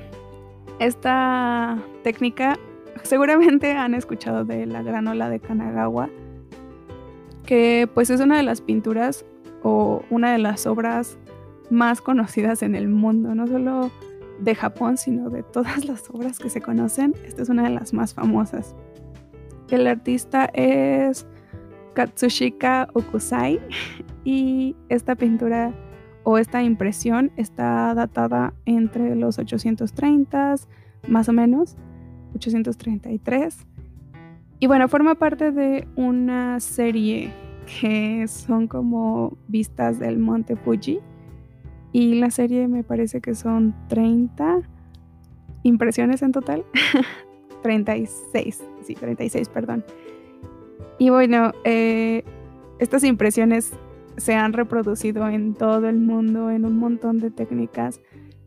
esta 0.80 1.78
técnica 2.04 2.58
seguramente 3.04 3.72
han 3.72 3.94
escuchado 3.94 4.46
de 4.46 4.66
la 4.66 4.84
granola 4.84 5.30
de 5.30 5.40
Kanagawa, 5.40 6.10
que 7.46 7.90
pues 7.94 8.10
es 8.10 8.20
una 8.22 8.38
de 8.38 8.44
las 8.44 8.62
pinturas 8.62 9.26
o 9.64 10.04
una 10.10 10.32
de 10.32 10.38
las 10.38 10.66
obras 10.68 11.18
más 11.70 12.02
conocidas 12.02 12.64
en 12.64 12.76
el 12.76 12.88
mundo, 12.88 13.36
no 13.36 13.48
solo 13.48 13.92
de 14.40 14.56
Japón, 14.56 14.98
sino 14.98 15.30
de 15.30 15.44
todas 15.44 15.86
las 15.86 16.10
obras 16.10 16.40
que 16.40 16.50
se 16.50 16.62
conocen. 16.62 17.14
Esta 17.26 17.42
es 17.42 17.50
una 17.50 17.64
de 17.64 17.72
las 17.72 17.94
más 17.94 18.14
famosas. 18.14 18.76
El 19.70 19.88
artista 19.88 20.46
es 20.54 21.26
Katsushika 21.94 22.88
Okusai 22.94 23.60
y 24.24 24.76
esta 24.90 25.16
pintura 25.16 25.74
o 26.30 26.38
esta 26.38 26.62
impresión 26.62 27.32
está 27.38 27.94
datada 27.94 28.54
entre 28.66 29.16
los 29.16 29.40
830 29.40 30.56
más 31.08 31.30
o 31.30 31.32
menos, 31.32 31.78
833. 32.36 33.66
Y 34.60 34.68
bueno, 34.68 34.90
forma 34.90 35.16
parte 35.16 35.54
de 35.54 35.88
una 35.96 36.60
serie 36.60 37.32
que 37.80 38.28
son 38.28 38.68
como 38.68 39.38
vistas 39.48 40.00
del 40.00 40.20
monte 40.20 40.58
Fuji 40.58 41.00
y 41.94 42.16
la 42.16 42.30
serie 42.30 42.68
me 42.68 42.84
parece 42.84 43.22
que 43.22 43.34
son 43.34 43.74
30 43.88 44.64
impresiones 45.64 46.24
en 46.24 46.34
total. 46.34 46.66
36, 47.64 48.66
sí, 48.84 48.96
36, 48.96 49.48
perdón. 49.48 49.86
Y 51.00 51.10
bueno, 51.10 51.54
eh, 51.64 52.26
estas 52.80 53.06
impresiones 53.06 53.72
se 54.18 54.34
han 54.34 54.54
reproducido 54.54 55.28
en 55.30 55.54
todo 55.54 55.88
el 55.88 55.98
mundo 55.98 56.50
en 56.52 56.66
un 56.66 56.78
montón 56.78 57.20
de 57.20 57.32
técnicas 57.32 58.02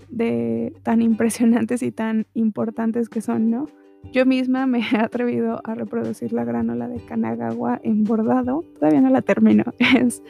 de 0.09 0.75
tan 0.83 1.01
impresionantes 1.01 1.83
y 1.83 1.93
tan 1.93 2.27
importantes 2.35 3.09
que 3.09 3.21
son, 3.21 3.51
¿no? 3.51 3.67
Yo 4.13 4.27
misma 4.27 4.67
me 4.67 4.81
he 4.81 4.97
atrevido 4.97 5.61
a 5.65 5.75
reproducir 5.75 6.33
la 6.33 6.45
granola 6.45 6.89
de 6.89 7.01
Kanagawa 7.01 7.81
en 7.85 8.05
bordado. 8.05 8.65
Todavía 8.75 9.01
no 9.01 9.11
la 9.11 9.23
termino. 9.23 9.65
Es, 9.97 10.23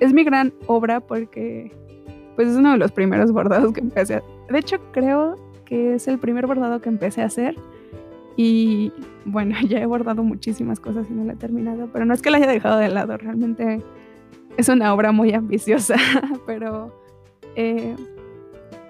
es 0.00 0.12
mi 0.12 0.24
gran 0.24 0.52
obra 0.66 1.00
porque 1.00 1.72
pues 2.34 2.48
es 2.48 2.56
uno 2.56 2.72
de 2.72 2.78
los 2.78 2.92
primeros 2.92 3.32
bordados 3.32 3.72
que 3.72 3.80
empecé 3.80 4.16
a... 4.16 4.22
De 4.50 4.58
hecho, 4.58 4.76
creo 4.92 5.36
que 5.64 5.94
es 5.94 6.06
el 6.06 6.18
primer 6.18 6.46
bordado 6.46 6.80
que 6.80 6.88
empecé 6.88 7.22
a 7.22 7.26
hacer. 7.26 7.56
Y 8.36 8.92
bueno, 9.24 9.56
ya 9.68 9.80
he 9.80 9.86
bordado 9.86 10.22
muchísimas 10.22 10.80
cosas 10.80 11.06
y 11.10 11.14
no 11.14 11.24
la 11.24 11.34
he 11.34 11.36
terminado, 11.36 11.88
pero 11.92 12.04
no 12.04 12.14
es 12.14 12.22
que 12.22 12.30
la 12.30 12.38
haya 12.38 12.46
dejado 12.46 12.78
de 12.78 12.88
lado, 12.88 13.16
realmente 13.16 13.82
es 14.56 14.68
una 14.68 14.92
obra 14.94 15.12
muy 15.12 15.32
ambiciosa, 15.32 15.96
pero 16.46 16.92
eh, 17.56 17.94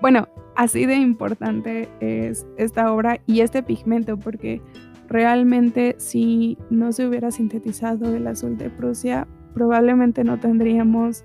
bueno, 0.01 0.29
así 0.55 0.87
de 0.87 0.97
importante 0.97 1.89
es 2.01 2.47
esta 2.57 2.93
obra 2.93 3.21
y 3.27 3.41
este 3.41 3.63
pigmento, 3.63 4.17
porque 4.17 4.61
realmente 5.09 5.95
si 5.99 6.59
no 6.71 6.93
se 6.93 7.07
hubiera 7.07 7.31
sintetizado 7.31 8.15
el 8.15 8.27
azul 8.27 8.57
de 8.57 8.71
Prusia, 8.71 9.27
probablemente 9.55 10.25
no 10.25 10.39
tendríamos 10.39 11.25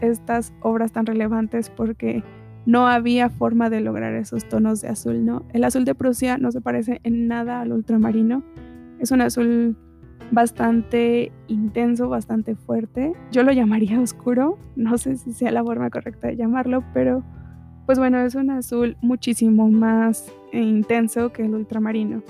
estas 0.00 0.52
obras 0.60 0.92
tan 0.92 1.06
relevantes 1.06 1.70
porque 1.70 2.22
no 2.64 2.86
había 2.86 3.28
forma 3.28 3.70
de 3.70 3.80
lograr 3.80 4.14
esos 4.14 4.48
tonos 4.48 4.80
de 4.82 4.88
azul, 4.88 5.24
¿no? 5.24 5.44
El 5.52 5.64
azul 5.64 5.84
de 5.84 5.94
Prusia 5.94 6.38
no 6.38 6.52
se 6.52 6.60
parece 6.60 7.00
en 7.02 7.26
nada 7.26 7.60
al 7.60 7.72
ultramarino. 7.72 8.42
Es 9.00 9.10
un 9.10 9.20
azul 9.20 9.76
bastante 10.32 11.30
intenso, 11.46 12.08
bastante 12.08 12.56
fuerte. 12.56 13.12
Yo 13.30 13.44
lo 13.44 13.52
llamaría 13.52 14.00
oscuro, 14.00 14.58
no 14.74 14.98
sé 14.98 15.16
si 15.16 15.32
sea 15.32 15.52
la 15.52 15.62
forma 15.62 15.90
correcta 15.90 16.28
de 16.28 16.36
llamarlo, 16.36 16.82
pero 16.92 17.22
pues 17.86 17.98
bueno, 17.98 18.20
es 18.20 18.34
un 18.34 18.50
azul 18.50 18.96
muchísimo 19.02 19.68
más 19.68 20.32
intenso 20.52 21.32
que 21.32 21.44
el 21.44 21.54
ultramarino. 21.54 22.22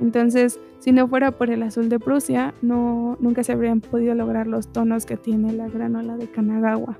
Entonces, 0.00 0.60
si 0.80 0.92
no 0.92 1.08
fuera 1.08 1.32
por 1.32 1.50
el 1.50 1.62
azul 1.62 1.88
de 1.88 1.98
Prusia, 1.98 2.54
no, 2.62 3.16
nunca 3.20 3.42
se 3.42 3.52
habrían 3.52 3.80
podido 3.80 4.14
lograr 4.14 4.46
los 4.46 4.72
tonos 4.72 5.06
que 5.06 5.16
tiene 5.16 5.52
la 5.52 5.68
granola 5.68 6.16
de 6.16 6.28
Kanagawa. 6.28 6.98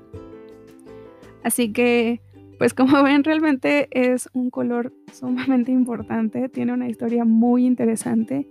Así 1.43 1.71
que, 1.71 2.21
pues 2.57 2.73
como 2.73 3.03
ven, 3.03 3.23
realmente 3.23 3.87
es 3.91 4.29
un 4.33 4.49
color 4.49 4.93
sumamente 5.13 5.71
importante, 5.71 6.49
tiene 6.49 6.73
una 6.73 6.89
historia 6.89 7.25
muy 7.25 7.65
interesante 7.65 8.47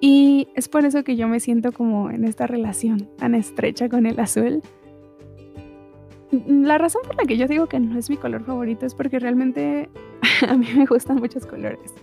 y 0.00 0.48
es 0.54 0.68
por 0.68 0.84
eso 0.84 1.02
que 1.02 1.16
yo 1.16 1.28
me 1.28 1.40
siento 1.40 1.72
como 1.72 2.10
en 2.10 2.24
esta 2.24 2.46
relación 2.46 3.08
tan 3.16 3.34
estrecha 3.34 3.88
con 3.88 4.06
el 4.06 4.18
azul. 4.20 4.62
La 6.46 6.78
razón 6.78 7.02
por 7.06 7.16
la 7.16 7.24
que 7.24 7.36
yo 7.36 7.46
digo 7.48 7.66
que 7.66 7.80
no 7.80 7.98
es 7.98 8.10
mi 8.10 8.16
color 8.16 8.44
favorito 8.44 8.86
es 8.86 8.94
porque 8.94 9.18
realmente 9.18 9.88
a 10.48 10.54
mí 10.54 10.66
me 10.76 10.86
gustan 10.86 11.16
muchos 11.16 11.46
colores. 11.46 11.94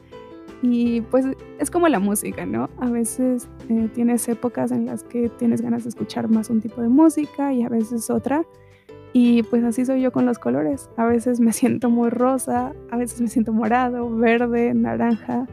Y 0.62 1.02
pues 1.02 1.26
es 1.60 1.70
como 1.70 1.88
la 1.88 2.00
música, 2.00 2.46
¿no? 2.46 2.70
A 2.80 2.90
veces 2.90 3.48
eh, 3.70 3.88
tienes 3.94 4.28
épocas 4.28 4.72
en 4.72 4.88
las 4.88 5.04
que 5.04 5.30
tienes 5.30 5.62
ganas 5.62 5.84
de 5.84 5.90
escuchar 5.90 6.28
más 6.30 6.50
un 6.50 6.62
tipo 6.62 6.82
de 6.82 6.90
música 6.90 7.54
y 7.54 7.64
a 7.64 7.70
veces 7.70 8.10
otra. 8.10 8.44
Y 9.14 9.44
pues 9.44 9.64
así 9.64 9.86
soy 9.86 10.02
yo 10.02 10.12
con 10.12 10.26
los 10.26 10.40
colores. 10.40 10.90
A 10.98 11.06
veces 11.06 11.40
me 11.40 11.54
siento 11.54 11.90
muy 11.90 12.10
rosa, 12.10 12.74
a 12.90 12.98
veces 12.98 13.22
me 13.22 13.28
siento 13.28 13.54
morado, 13.54 14.10
verde, 14.10 14.74
naranja. 14.74 15.48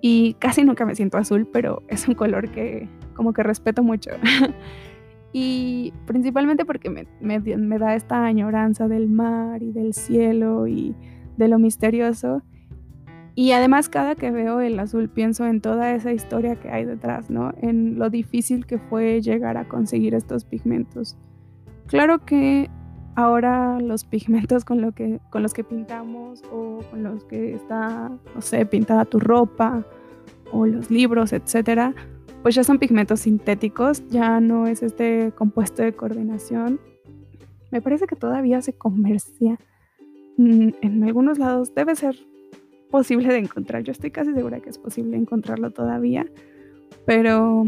Y 0.00 0.34
casi 0.34 0.64
nunca 0.64 0.84
me 0.84 0.94
siento 0.94 1.18
azul, 1.18 1.48
pero 1.52 1.82
es 1.88 2.06
un 2.06 2.14
color 2.14 2.50
que 2.50 2.88
como 3.14 3.32
que 3.32 3.42
respeto 3.42 3.82
mucho. 3.82 4.10
y 5.32 5.92
principalmente 6.06 6.64
porque 6.64 6.90
me, 6.90 7.06
me, 7.20 7.40
me 7.40 7.78
da 7.78 7.94
esta 7.94 8.24
añoranza 8.24 8.88
del 8.88 9.08
mar 9.08 9.62
y 9.62 9.72
del 9.72 9.94
cielo 9.94 10.66
y 10.66 10.94
de 11.36 11.48
lo 11.48 11.58
misterioso 11.58 12.42
y 13.38 13.52
además 13.52 13.90
cada 13.90 14.14
que 14.14 14.30
veo 14.30 14.62
el 14.62 14.80
azul 14.80 15.10
pienso 15.10 15.46
en 15.46 15.60
toda 15.60 15.94
esa 15.94 16.10
historia 16.10 16.56
que 16.56 16.70
hay 16.70 16.86
detrás, 16.86 17.28
¿no? 17.28 17.52
En 17.60 17.98
lo 17.98 18.08
difícil 18.08 18.64
que 18.64 18.78
fue 18.78 19.20
llegar 19.20 19.58
a 19.58 19.68
conseguir 19.68 20.14
estos 20.14 20.46
pigmentos. 20.46 21.18
Claro 21.86 22.24
que 22.24 22.70
ahora 23.16 23.80
los 23.80 24.04
pigmentos 24.04 24.64
con, 24.64 24.80
los 24.80 24.94
que 25.54 25.64
pintamos 25.64 26.42
o 26.52 26.80
con 26.90 27.02
los 27.02 27.24
que 27.24 27.54
está, 27.54 28.10
no 28.34 28.40
sé, 28.40 28.64
pintada 28.66 29.04
tu 29.06 29.18
ropa 29.18 29.84
o 30.52 30.66
los 30.66 30.90
libros, 30.90 31.32
etcétera, 31.32 31.94
pues 32.42 32.54
ya 32.54 32.62
son 32.62 32.78
pigmentos 32.78 33.20
sintéticos, 33.20 34.06
ya 34.08 34.38
no 34.38 34.66
es 34.66 34.82
este 34.82 35.32
compuesto 35.34 35.82
de 35.82 35.92
coordinación. 35.94 36.78
Me 37.72 37.82
parece 37.82 38.06
que 38.06 38.16
todavía 38.16 38.62
se 38.62 38.74
comercia 38.74 39.58
mm, 40.36 40.68
en 40.82 41.04
algunos 41.04 41.38
lados, 41.38 41.74
debe 41.74 41.96
ser 41.96 42.16
posible 42.90 43.32
de 43.32 43.38
encontrar. 43.38 43.82
Yo 43.82 43.92
estoy 43.92 44.10
casi 44.10 44.32
segura 44.34 44.60
que 44.60 44.70
es 44.70 44.78
posible 44.78 45.16
encontrarlo 45.16 45.70
todavía. 45.70 46.26
Pero 47.04 47.64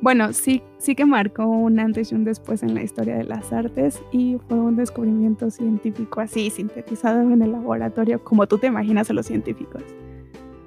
bueno, 0.00 0.32
sí, 0.32 0.62
sí 0.78 0.94
que 0.94 1.04
marcó 1.04 1.46
un 1.46 1.80
antes 1.80 2.12
y 2.12 2.14
un 2.14 2.24
después 2.24 2.62
en 2.62 2.74
la 2.74 2.82
historia 2.82 3.16
de 3.16 3.24
las 3.24 3.52
artes 3.52 4.00
y 4.12 4.36
fue 4.48 4.58
un 4.58 4.76
descubrimiento 4.76 5.50
científico 5.50 6.20
así, 6.20 6.50
sintetizado 6.50 7.20
en 7.20 7.42
el 7.42 7.52
laboratorio, 7.52 8.22
como 8.22 8.46
tú 8.46 8.58
te 8.58 8.68
imaginas 8.68 9.10
a 9.10 9.12
los 9.12 9.26
científicos. 9.26 9.82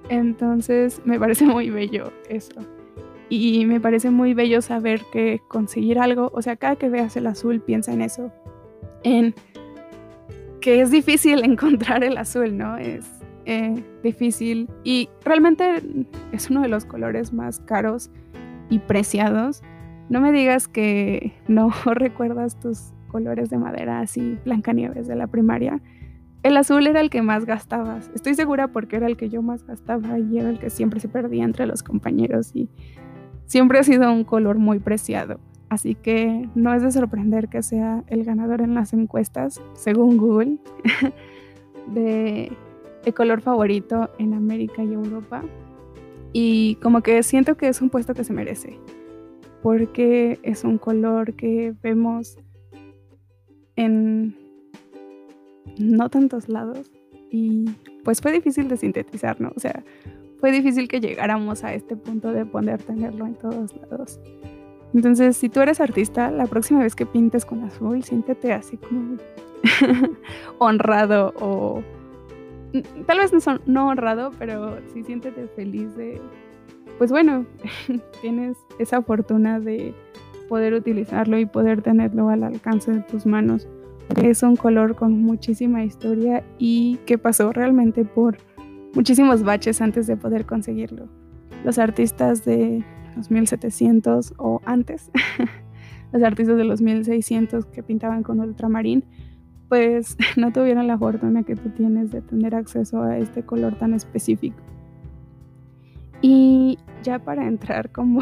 Entonces 0.09 1.01
me 1.05 1.19
parece 1.19 1.45
muy 1.45 1.69
bello 1.69 2.11
eso. 2.29 2.55
Y 3.29 3.65
me 3.65 3.79
parece 3.79 4.09
muy 4.09 4.33
bello 4.33 4.61
saber 4.61 5.01
que 5.13 5.41
conseguir 5.47 5.99
algo, 5.99 6.31
o 6.33 6.41
sea, 6.41 6.57
cada 6.57 6.75
que 6.75 6.89
veas 6.89 7.15
el 7.15 7.27
azul, 7.27 7.61
piensa 7.61 7.93
en 7.93 8.01
eso. 8.01 8.31
En 9.03 9.33
que 10.59 10.81
es 10.81 10.91
difícil 10.91 11.43
encontrar 11.45 12.03
el 12.03 12.17
azul, 12.17 12.57
¿no? 12.57 12.77
Es, 12.77 13.05
eh, 13.45 13.83
difícil 14.03 14.69
y 14.83 15.09
realmente 15.25 15.81
es 16.31 16.51
uno 16.51 16.61
de 16.61 16.67
los 16.67 16.85
colores 16.85 17.33
más 17.33 17.59
caros 17.59 18.11
y 18.71 18.79
preciados. 18.79 19.61
No 20.09 20.19
me 20.19 20.31
digas 20.31 20.67
que 20.67 21.33
no 21.47 21.69
recuerdas 21.85 22.59
tus 22.59 22.93
colores 23.09 23.51
de 23.51 23.59
madera 23.59 23.99
así, 23.99 24.39
Blancanieves 24.43 25.07
de 25.07 25.15
la 25.15 25.27
primaria. 25.27 25.79
El 26.41 26.57
azul 26.57 26.87
era 26.87 27.01
el 27.01 27.11
que 27.11 27.21
más 27.21 27.45
gastabas. 27.45 28.09
Estoy 28.15 28.33
segura 28.33 28.69
porque 28.69 28.95
era 28.95 29.05
el 29.05 29.15
que 29.15 29.29
yo 29.29 29.43
más 29.43 29.63
gastaba 29.67 30.17
y 30.17 30.39
era 30.39 30.49
el 30.49 30.57
que 30.57 30.71
siempre 30.71 30.99
se 30.99 31.07
perdía 31.07 31.43
entre 31.43 31.67
los 31.67 31.83
compañeros 31.83 32.55
y 32.55 32.67
siempre 33.45 33.77
ha 33.77 33.83
sido 33.83 34.11
un 34.11 34.23
color 34.23 34.57
muy 34.57 34.79
preciado. 34.79 35.39
Así 35.69 35.95
que 35.95 36.49
no 36.55 36.73
es 36.73 36.81
de 36.81 36.91
sorprender 36.91 37.47
que 37.47 37.61
sea 37.61 38.03
el 38.07 38.25
ganador 38.25 38.61
en 38.61 38.73
las 38.73 38.91
encuestas, 38.91 39.61
según 39.73 40.17
Google, 40.17 40.57
de 41.93 42.51
el 43.05 43.13
color 43.13 43.41
favorito 43.41 44.09
en 44.17 44.33
América 44.33 44.83
y 44.83 44.93
Europa. 44.93 45.43
Y 46.33 46.75
como 46.75 47.01
que 47.01 47.23
siento 47.23 47.57
que 47.57 47.67
es 47.67 47.81
un 47.81 47.89
puesto 47.89 48.13
que 48.13 48.23
se 48.23 48.33
merece, 48.33 48.79
porque 49.61 50.39
es 50.43 50.63
un 50.63 50.77
color 50.77 51.33
que 51.33 51.73
vemos 51.81 52.37
en 53.75 54.35
no 55.77 56.09
tantos 56.09 56.49
lados 56.49 56.91
y 57.29 57.65
pues 58.03 58.21
fue 58.21 58.31
difícil 58.31 58.67
de 58.67 58.77
sintetizar, 58.77 59.39
¿no? 59.39 59.51
O 59.55 59.59
sea, 59.59 59.83
fue 60.39 60.51
difícil 60.51 60.87
que 60.87 60.99
llegáramos 60.99 61.63
a 61.63 61.73
este 61.73 61.95
punto 61.95 62.31
de 62.33 62.45
poder 62.45 62.81
tenerlo 62.81 63.25
en 63.25 63.35
todos 63.35 63.75
lados. 63.77 64.19
Entonces, 64.93 65.37
si 65.37 65.47
tú 65.47 65.61
eres 65.61 65.79
artista, 65.79 66.31
la 66.31 66.45
próxima 66.45 66.81
vez 66.81 66.95
que 66.95 67.05
pintes 67.05 67.45
con 67.45 67.63
azul, 67.63 68.03
siéntete 68.03 68.51
así 68.51 68.77
como 68.77 69.17
honrado 70.59 71.33
o 71.39 71.83
tal 73.05 73.19
vez 73.19 73.33
no, 73.33 73.41
son, 73.41 73.61
no 73.65 73.87
honrado, 73.87 74.31
pero 74.37 74.77
sí 74.93 75.03
siéntete 75.03 75.47
feliz 75.55 75.95
de, 75.95 76.21
pues 76.97 77.11
bueno, 77.11 77.45
tienes 78.21 78.57
esa 78.79 79.01
fortuna 79.01 79.59
de 79.59 79.93
poder 80.49 80.73
utilizarlo 80.73 81.39
y 81.39 81.45
poder 81.45 81.81
tenerlo 81.81 82.29
al 82.29 82.43
alcance 82.43 82.91
de 82.91 82.99
tus 83.01 83.25
manos. 83.25 83.67
Es 84.21 84.43
un 84.43 84.57
color 84.57 84.95
con 84.95 85.21
muchísima 85.21 85.83
historia 85.83 86.43
y 86.57 86.97
que 87.05 87.17
pasó 87.17 87.53
realmente 87.53 88.03
por 88.03 88.37
muchísimos 88.93 89.43
baches 89.43 89.81
antes 89.81 90.07
de 90.07 90.17
poder 90.17 90.45
conseguirlo. 90.45 91.07
Los 91.63 91.77
artistas 91.77 92.43
de 92.43 92.83
los 93.15 93.31
1700 93.31 94.33
o 94.37 94.61
antes, 94.65 95.11
los 96.11 96.23
artistas 96.23 96.57
de 96.57 96.65
los 96.65 96.81
1600 96.81 97.65
que 97.67 97.83
pintaban 97.83 98.23
con 98.23 98.39
ultramarín, 98.39 99.05
pues 99.71 100.17
no 100.35 100.51
tuvieron 100.51 100.85
la 100.85 100.97
fortuna 100.97 101.43
que 101.43 101.55
tú 101.55 101.69
tienes 101.69 102.11
de 102.11 102.19
tener 102.21 102.55
acceso 102.55 103.03
a 103.03 103.17
este 103.17 103.43
color 103.43 103.75
tan 103.75 103.93
específico. 103.93 104.57
Y 106.21 106.77
ya 107.03 107.19
para 107.19 107.47
entrar 107.47 107.89
como 107.89 108.19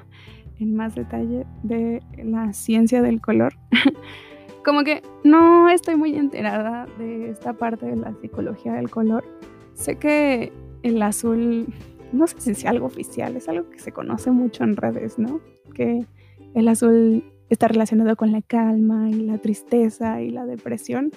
en 0.60 0.76
más 0.76 0.94
detalle 0.94 1.46
de 1.62 2.02
la 2.22 2.52
ciencia 2.52 3.00
del 3.00 3.22
color, 3.22 3.54
como 4.66 4.84
que 4.84 5.02
no 5.24 5.70
estoy 5.70 5.96
muy 5.96 6.14
enterada 6.14 6.86
de 6.98 7.30
esta 7.30 7.54
parte 7.54 7.86
de 7.86 7.96
la 7.96 8.12
psicología 8.20 8.74
del 8.74 8.90
color. 8.90 9.24
Sé 9.72 9.96
que 9.96 10.52
el 10.82 11.00
azul, 11.00 11.72
no 12.12 12.26
sé 12.26 12.38
si 12.38 12.54
sea 12.54 12.68
algo 12.68 12.84
oficial, 12.84 13.34
es 13.34 13.48
algo 13.48 13.70
que 13.70 13.78
se 13.78 13.92
conoce 13.92 14.30
mucho 14.30 14.62
en 14.62 14.76
redes, 14.76 15.18
¿no? 15.18 15.40
Que 15.72 16.04
el 16.52 16.68
azul 16.68 17.24
está 17.52 17.68
relacionado 17.68 18.16
con 18.16 18.32
la 18.32 18.40
calma 18.40 19.10
y 19.10 19.14
la 19.14 19.38
tristeza 19.38 20.22
y 20.22 20.30
la 20.30 20.46
depresión. 20.46 21.10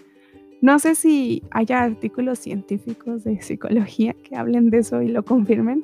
No 0.62 0.80
sé 0.80 0.96
si 0.96 1.44
haya 1.52 1.82
artículos 1.82 2.40
científicos 2.40 3.24
de 3.24 3.42
psicología 3.42 4.14
que 4.14 4.36
hablen 4.36 4.70
de 4.70 4.80
eso 4.80 5.02
y 5.02 5.08
lo 5.08 5.24
confirmen. 5.24 5.84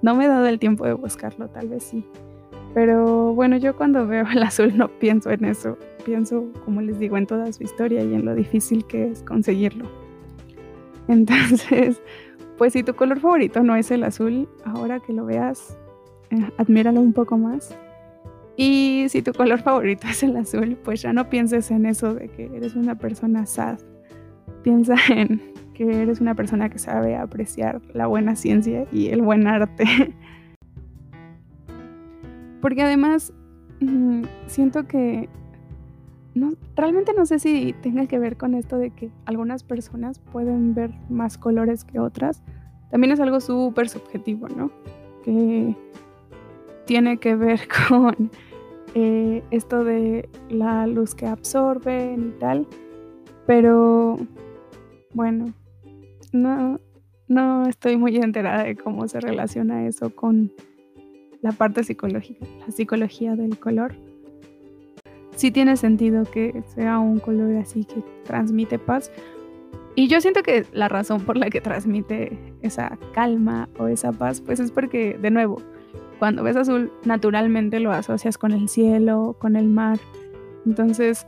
No 0.00 0.14
me 0.14 0.24
he 0.24 0.28
dado 0.28 0.46
el 0.46 0.58
tiempo 0.58 0.86
de 0.86 0.94
buscarlo, 0.94 1.48
tal 1.48 1.68
vez 1.68 1.82
sí. 1.82 2.04
Pero 2.72 3.34
bueno, 3.34 3.56
yo 3.58 3.76
cuando 3.76 4.06
veo 4.06 4.24
el 4.32 4.42
azul 4.42 4.76
no 4.76 4.88
pienso 4.88 5.30
en 5.30 5.44
eso. 5.44 5.76
Pienso, 6.04 6.46
como 6.64 6.80
les 6.80 6.98
digo, 6.98 7.18
en 7.18 7.26
toda 7.26 7.52
su 7.52 7.62
historia 7.62 8.02
y 8.02 8.14
en 8.14 8.24
lo 8.24 8.34
difícil 8.34 8.86
que 8.86 9.10
es 9.10 9.22
conseguirlo. 9.22 9.90
Entonces, 11.08 12.00
pues 12.58 12.72
si 12.72 12.82
tu 12.82 12.94
color 12.94 13.20
favorito 13.20 13.62
no 13.62 13.76
es 13.76 13.90
el 13.90 14.04
azul, 14.04 14.48
ahora 14.64 15.00
que 15.00 15.12
lo 15.12 15.26
veas, 15.26 15.76
eh, 16.30 16.48
admíralo 16.56 17.00
un 17.00 17.12
poco 17.12 17.36
más 17.36 17.76
y 18.56 19.06
si 19.10 19.22
tu 19.22 19.32
color 19.32 19.60
favorito 19.60 20.06
es 20.08 20.22
el 20.22 20.36
azul, 20.36 20.78
pues 20.82 21.02
ya 21.02 21.12
no 21.12 21.28
pienses 21.28 21.70
en 21.70 21.84
eso 21.84 22.14
de 22.14 22.28
que 22.28 22.46
eres 22.54 22.74
una 22.74 22.96
persona 22.96 23.44
sad. 23.44 23.78
Piensa 24.62 24.94
en 25.10 25.40
que 25.74 26.02
eres 26.02 26.20
una 26.20 26.34
persona 26.34 26.70
que 26.70 26.78
sabe 26.78 27.16
apreciar 27.16 27.82
la 27.92 28.06
buena 28.06 28.34
ciencia 28.34 28.86
y 28.90 29.08
el 29.08 29.20
buen 29.20 29.46
arte. 29.46 29.84
Porque 32.62 32.82
además 32.82 33.34
mm, 33.80 34.22
siento 34.46 34.86
que 34.86 35.28
no, 36.34 36.54
realmente 36.76 37.12
no 37.14 37.26
sé 37.26 37.38
si 37.38 37.74
tenga 37.82 38.06
que 38.06 38.18
ver 38.18 38.36
con 38.36 38.54
esto 38.54 38.78
de 38.78 38.90
que 38.90 39.10
algunas 39.26 39.64
personas 39.64 40.18
pueden 40.18 40.74
ver 40.74 40.92
más 41.10 41.36
colores 41.36 41.84
que 41.84 41.98
otras. 41.98 42.42
También 42.90 43.12
es 43.12 43.20
algo 43.20 43.40
súper 43.40 43.88
subjetivo, 43.88 44.48
¿no? 44.48 44.70
Que 45.24 45.76
tiene 46.86 47.18
que 47.18 47.36
ver 47.36 47.68
con 47.88 48.30
eh, 48.94 49.42
esto 49.50 49.84
de 49.84 50.28
la 50.48 50.86
luz 50.86 51.14
que 51.14 51.26
absorben 51.26 52.32
y 52.34 52.40
tal, 52.40 52.66
pero 53.46 54.16
bueno, 55.12 55.52
no, 56.32 56.80
no 57.28 57.66
estoy 57.68 57.96
muy 57.96 58.16
enterada 58.16 58.64
de 58.64 58.76
cómo 58.76 59.06
se 59.08 59.20
relaciona 59.20 59.86
eso 59.86 60.10
con 60.14 60.52
la 61.42 61.52
parte 61.52 61.84
psicológica, 61.84 62.46
la 62.66 62.72
psicología 62.72 63.36
del 63.36 63.58
color. 63.58 63.94
Sí 65.36 65.50
tiene 65.50 65.76
sentido 65.76 66.24
que 66.24 66.62
sea 66.74 66.98
un 66.98 67.20
color 67.20 67.54
así 67.56 67.84
que 67.84 68.02
transmite 68.24 68.78
paz. 68.78 69.12
Y 69.94 70.08
yo 70.08 70.20
siento 70.20 70.42
que 70.42 70.64
la 70.72 70.88
razón 70.88 71.22
por 71.22 71.36
la 71.36 71.50
que 71.50 71.60
transmite 71.60 72.38
esa 72.62 72.98
calma 73.12 73.68
o 73.78 73.88
esa 73.88 74.12
paz, 74.12 74.40
pues 74.40 74.60
es 74.60 74.70
porque, 74.70 75.18
de 75.18 75.30
nuevo, 75.30 75.60
cuando 76.18 76.42
ves 76.42 76.56
azul, 76.56 76.92
naturalmente 77.04 77.80
lo 77.80 77.92
asocias 77.92 78.38
con 78.38 78.52
el 78.52 78.68
cielo, 78.68 79.36
con 79.38 79.56
el 79.56 79.68
mar. 79.68 79.98
Entonces, 80.64 81.26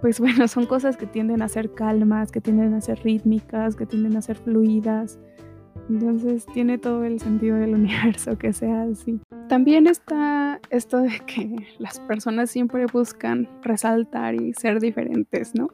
pues 0.00 0.20
bueno, 0.20 0.48
son 0.48 0.66
cosas 0.66 0.96
que 0.96 1.06
tienden 1.06 1.42
a 1.42 1.48
ser 1.48 1.72
calmas, 1.72 2.30
que 2.32 2.40
tienden 2.40 2.74
a 2.74 2.80
ser 2.80 3.02
rítmicas, 3.02 3.76
que 3.76 3.86
tienden 3.86 4.16
a 4.16 4.22
ser 4.22 4.36
fluidas. 4.36 5.18
Entonces 5.88 6.46
tiene 6.46 6.78
todo 6.78 7.04
el 7.04 7.20
sentido 7.20 7.56
del 7.56 7.74
universo 7.74 8.36
que 8.38 8.52
sea 8.52 8.82
así. 8.82 9.20
También 9.48 9.86
está 9.86 10.60
esto 10.70 11.02
de 11.02 11.20
que 11.26 11.56
las 11.78 12.00
personas 12.00 12.50
siempre 12.50 12.86
buscan 12.86 13.48
resaltar 13.62 14.34
y 14.34 14.52
ser 14.54 14.80
diferentes, 14.80 15.54
¿no? 15.54 15.68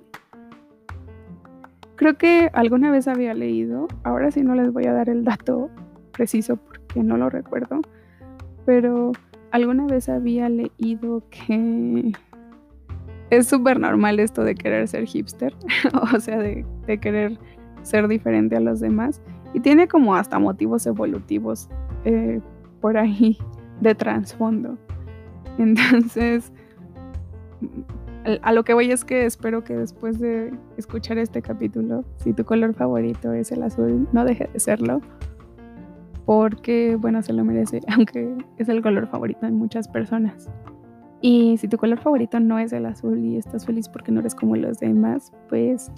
Creo 1.97 2.19
que 2.19 2.51
alguna 2.53 2.91
vez 2.91 3.07
había 3.07 3.33
leído, 3.33 3.87
ahora 4.03 4.31
sí 4.31 4.43
no 4.43 4.55
les 4.55 4.73
voy 4.73 4.87
a 4.87 4.93
dar 4.93 5.09
el 5.09 5.25
dato 5.25 5.71
preciso 6.13 6.57
porque 6.57 7.03
no 7.03 7.17
lo 7.17 7.31
recuerdo, 7.31 7.81
pero 8.65 9.13
alguna 9.51 9.87
vez 9.87 10.09
había 10.09 10.49
leído 10.49 11.23
que 11.31 12.13
es 13.31 13.47
súper 13.47 13.81
normal 13.81 14.21
esto 14.21 14.45
de 14.45 14.55
querer 14.55 14.89
ser 14.89 15.07
hipster, 15.07 15.55
o 16.15 16.21
sea, 16.21 16.39
de, 16.39 16.67
querer 17.01 17.39
ser 17.83 18.09
diferente 18.09 18.57
a 18.57 18.61
los 18.61 18.81
demás. 18.81 19.23
Y 19.55 19.61
tiene 19.61 19.89
como 19.89 20.15
hasta 20.15 20.39
motivos 20.39 20.87
evolutivos 20.87 21.69
eh, 22.05 22.41
por 22.81 22.97
ahí 22.97 23.39
de 23.81 23.95
trasfondo. 23.95 24.79
Entonces, 25.59 26.53
a 28.43 28.53
lo 28.53 28.65
que 28.65 28.75
voy 28.75 28.91
es 28.91 29.05
que 29.05 29.27
espero 29.27 29.65
que 29.65 29.77
después 29.77 30.19
de 30.19 30.53
escuchar 30.77 31.19
este 31.19 31.43
capítulo, 31.43 32.05
si 32.17 32.33
tu 32.33 32.45
color 32.45 32.75
favorito 32.75 33.33
es 33.33 33.51
el 33.53 33.63
azul, 33.63 34.09
no 34.13 34.25
deje 34.25 34.49
de 34.53 34.61
serlo. 34.61 35.01
Porque, 36.33 36.97
bueno, 36.97 37.21
se 37.21 37.35
lo 37.35 37.45
merece, 37.45 37.81
aunque 37.95 38.39
es 38.57 38.71
el 38.71 38.81
color 38.81 39.07
favorito 39.07 39.45
de 39.45 39.53
muchas 39.53 39.87
personas. 39.87 40.49
Y 41.21 41.59
si 41.59 41.69
tu 41.69 41.77
color 41.77 42.01
favorito 42.01 42.41
no 42.41 42.59
es 42.59 42.73
el 42.73 42.87
azul 42.87 43.19
y 43.19 43.37
estás 43.37 43.67
feliz 43.67 43.87
porque 43.87 44.13
no 44.13 44.21
eres 44.21 44.35
como 44.35 44.57
los 44.57 44.79
demás, 44.81 45.31
pues 45.51 45.93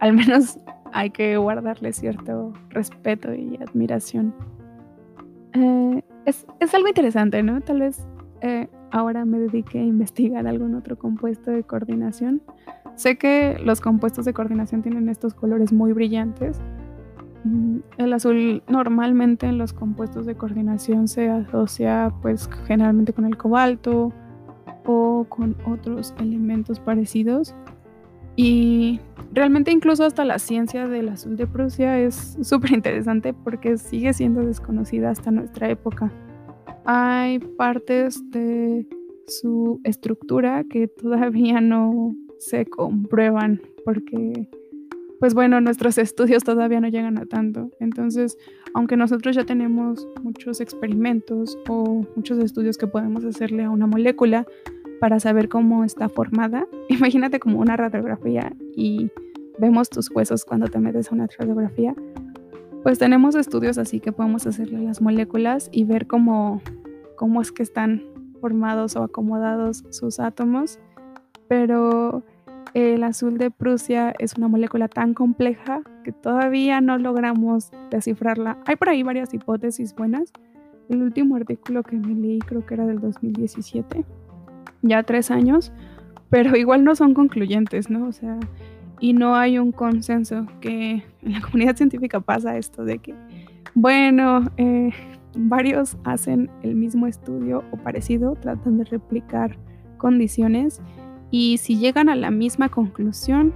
al 0.00 0.12
menos 0.12 0.58
hay 0.92 1.08
que 1.08 1.38
guardarle 1.38 1.94
cierto 1.94 2.52
respeto 2.68 3.32
y 3.32 3.56
admiración. 3.56 4.34
Eh, 5.54 6.02
es, 6.26 6.44
algo 6.74 6.88
interesante, 6.88 7.42
¿no? 7.42 7.62
Tal 7.62 7.80
vez 7.80 8.06
eh, 8.42 8.68
ahora 8.90 9.24
me 9.24 9.38
dedique 9.38 9.78
a 9.78 9.82
investigar 9.82 10.46
algún 10.46 10.74
otro 10.74 10.98
compuesto 10.98 11.50
de 11.50 11.62
coordinación. 11.62 12.42
Sé 12.96 13.16
que 13.16 13.56
los 13.64 13.80
compuestos 13.80 14.26
de 14.26 14.34
coordinación 14.34 14.82
tienen 14.82 15.08
estos 15.08 15.32
colores 15.32 15.72
muy 15.72 15.94
brillantes, 15.94 16.60
el 17.98 18.12
azul 18.12 18.62
normalmente 18.68 19.46
en 19.46 19.58
los 19.58 19.72
compuestos 19.72 20.26
de 20.26 20.34
coordinación 20.34 21.08
se 21.08 21.28
asocia 21.28 22.12
pues 22.22 22.48
generalmente 22.66 23.12
con 23.12 23.26
el 23.26 23.36
cobalto 23.36 24.12
o 24.86 25.26
con 25.28 25.56
otros 25.66 26.14
elementos 26.18 26.80
parecidos. 26.80 27.54
Y 28.36 29.00
realmente 29.32 29.70
incluso 29.70 30.04
hasta 30.04 30.24
la 30.24 30.38
ciencia 30.38 30.88
del 30.88 31.08
azul 31.10 31.36
de 31.36 31.46
Prusia 31.46 31.98
es 31.98 32.36
súper 32.42 32.72
interesante 32.72 33.32
porque 33.32 33.78
sigue 33.78 34.12
siendo 34.12 34.44
desconocida 34.44 35.10
hasta 35.10 35.30
nuestra 35.30 35.68
época. 35.68 36.12
Hay 36.84 37.38
partes 37.38 38.30
de 38.30 38.86
su 39.26 39.80
estructura 39.84 40.64
que 40.64 40.88
todavía 40.88 41.60
no 41.60 42.14
se 42.38 42.66
comprueban 42.66 43.62
porque 43.84 44.48
pues 45.20 45.34
bueno, 45.34 45.60
nuestros 45.60 45.98
estudios 45.98 46.44
todavía 46.44 46.80
no 46.80 46.88
llegan 46.88 47.18
a 47.18 47.26
tanto. 47.26 47.70
Entonces, 47.80 48.36
aunque 48.74 48.96
nosotros 48.96 49.36
ya 49.36 49.44
tenemos 49.44 50.08
muchos 50.22 50.60
experimentos 50.60 51.58
o 51.68 52.06
muchos 52.16 52.38
estudios 52.38 52.78
que 52.78 52.86
podemos 52.86 53.24
hacerle 53.24 53.64
a 53.64 53.70
una 53.70 53.86
molécula 53.86 54.46
para 55.00 55.20
saber 55.20 55.48
cómo 55.48 55.84
está 55.84 56.08
formada, 56.08 56.66
imagínate 56.88 57.40
como 57.40 57.60
una 57.60 57.76
radiografía 57.76 58.54
y 58.76 59.10
vemos 59.58 59.88
tus 59.90 60.10
huesos 60.10 60.44
cuando 60.44 60.66
te 60.66 60.78
metes 60.78 61.10
a 61.10 61.14
una 61.14 61.26
radiografía, 61.38 61.94
pues 62.82 62.98
tenemos 62.98 63.34
estudios 63.34 63.78
así 63.78 64.00
que 64.00 64.12
podemos 64.12 64.46
hacerle 64.46 64.78
a 64.78 64.82
las 64.82 65.00
moléculas 65.00 65.68
y 65.72 65.84
ver 65.84 66.06
cómo, 66.06 66.60
cómo 67.16 67.40
es 67.40 67.50
que 67.50 67.62
están 67.62 68.02
formados 68.40 68.94
o 68.96 69.02
acomodados 69.02 69.84
sus 69.88 70.20
átomos, 70.20 70.78
pero 71.48 72.22
el 72.74 73.04
azul 73.04 73.38
de 73.38 73.52
Prusia 73.52 74.14
es 74.18 74.36
una 74.36 74.48
molécula 74.48 74.88
tan 74.88 75.14
compleja 75.14 75.82
que 76.02 76.10
todavía 76.10 76.80
no 76.80 76.98
logramos 76.98 77.70
descifrarla. 77.90 78.58
Hay 78.66 78.74
por 78.74 78.88
ahí 78.88 79.04
varias 79.04 79.32
hipótesis 79.32 79.94
buenas. 79.94 80.32
El 80.88 81.02
último 81.02 81.36
artículo 81.36 81.84
que 81.84 81.96
me 81.96 82.14
leí 82.14 82.40
creo 82.40 82.66
que 82.66 82.74
era 82.74 82.84
del 82.84 83.00
2017, 83.00 84.04
ya 84.82 85.02
tres 85.04 85.30
años, 85.30 85.72
pero 86.30 86.56
igual 86.56 86.84
no 86.84 86.96
son 86.96 87.14
concluyentes, 87.14 87.88
¿no? 87.90 88.08
O 88.08 88.12
sea, 88.12 88.38
y 88.98 89.12
no 89.12 89.36
hay 89.36 89.58
un 89.58 89.70
consenso 89.70 90.46
que 90.60 91.04
en 91.22 91.32
la 91.32 91.40
comunidad 91.40 91.76
científica 91.76 92.18
pasa 92.20 92.58
esto 92.58 92.84
de 92.84 92.98
que, 92.98 93.14
bueno, 93.74 94.50
eh, 94.56 94.90
varios 95.36 95.96
hacen 96.04 96.50
el 96.62 96.74
mismo 96.74 97.06
estudio 97.06 97.62
o 97.70 97.76
parecido, 97.76 98.34
tratan 98.34 98.78
de 98.78 98.84
replicar 98.84 99.56
condiciones 99.96 100.82
y 101.36 101.58
si 101.58 101.78
llegan 101.78 102.08
a 102.08 102.14
la 102.14 102.30
misma 102.30 102.68
conclusión, 102.68 103.52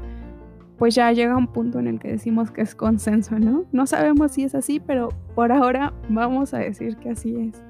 pues 0.79 0.97
ya 0.97 1.13
llega 1.13 1.37
un 1.37 1.47
punto 1.47 1.79
en 1.79 1.87
el 1.87 2.01
que 2.01 2.09
decimos 2.09 2.51
que 2.51 2.61
es 2.61 2.75
consenso, 2.75 3.39
¿no? 3.39 3.67
No 3.71 3.87
sabemos 3.87 4.33
si 4.33 4.43
es 4.43 4.57
así, 4.57 4.81
pero 4.81 5.11
por 5.37 5.53
ahora 5.53 5.93
vamos 6.09 6.55
a 6.55 6.59
decir 6.59 6.97
que 6.97 7.11
así 7.11 7.37
es. 7.37 7.63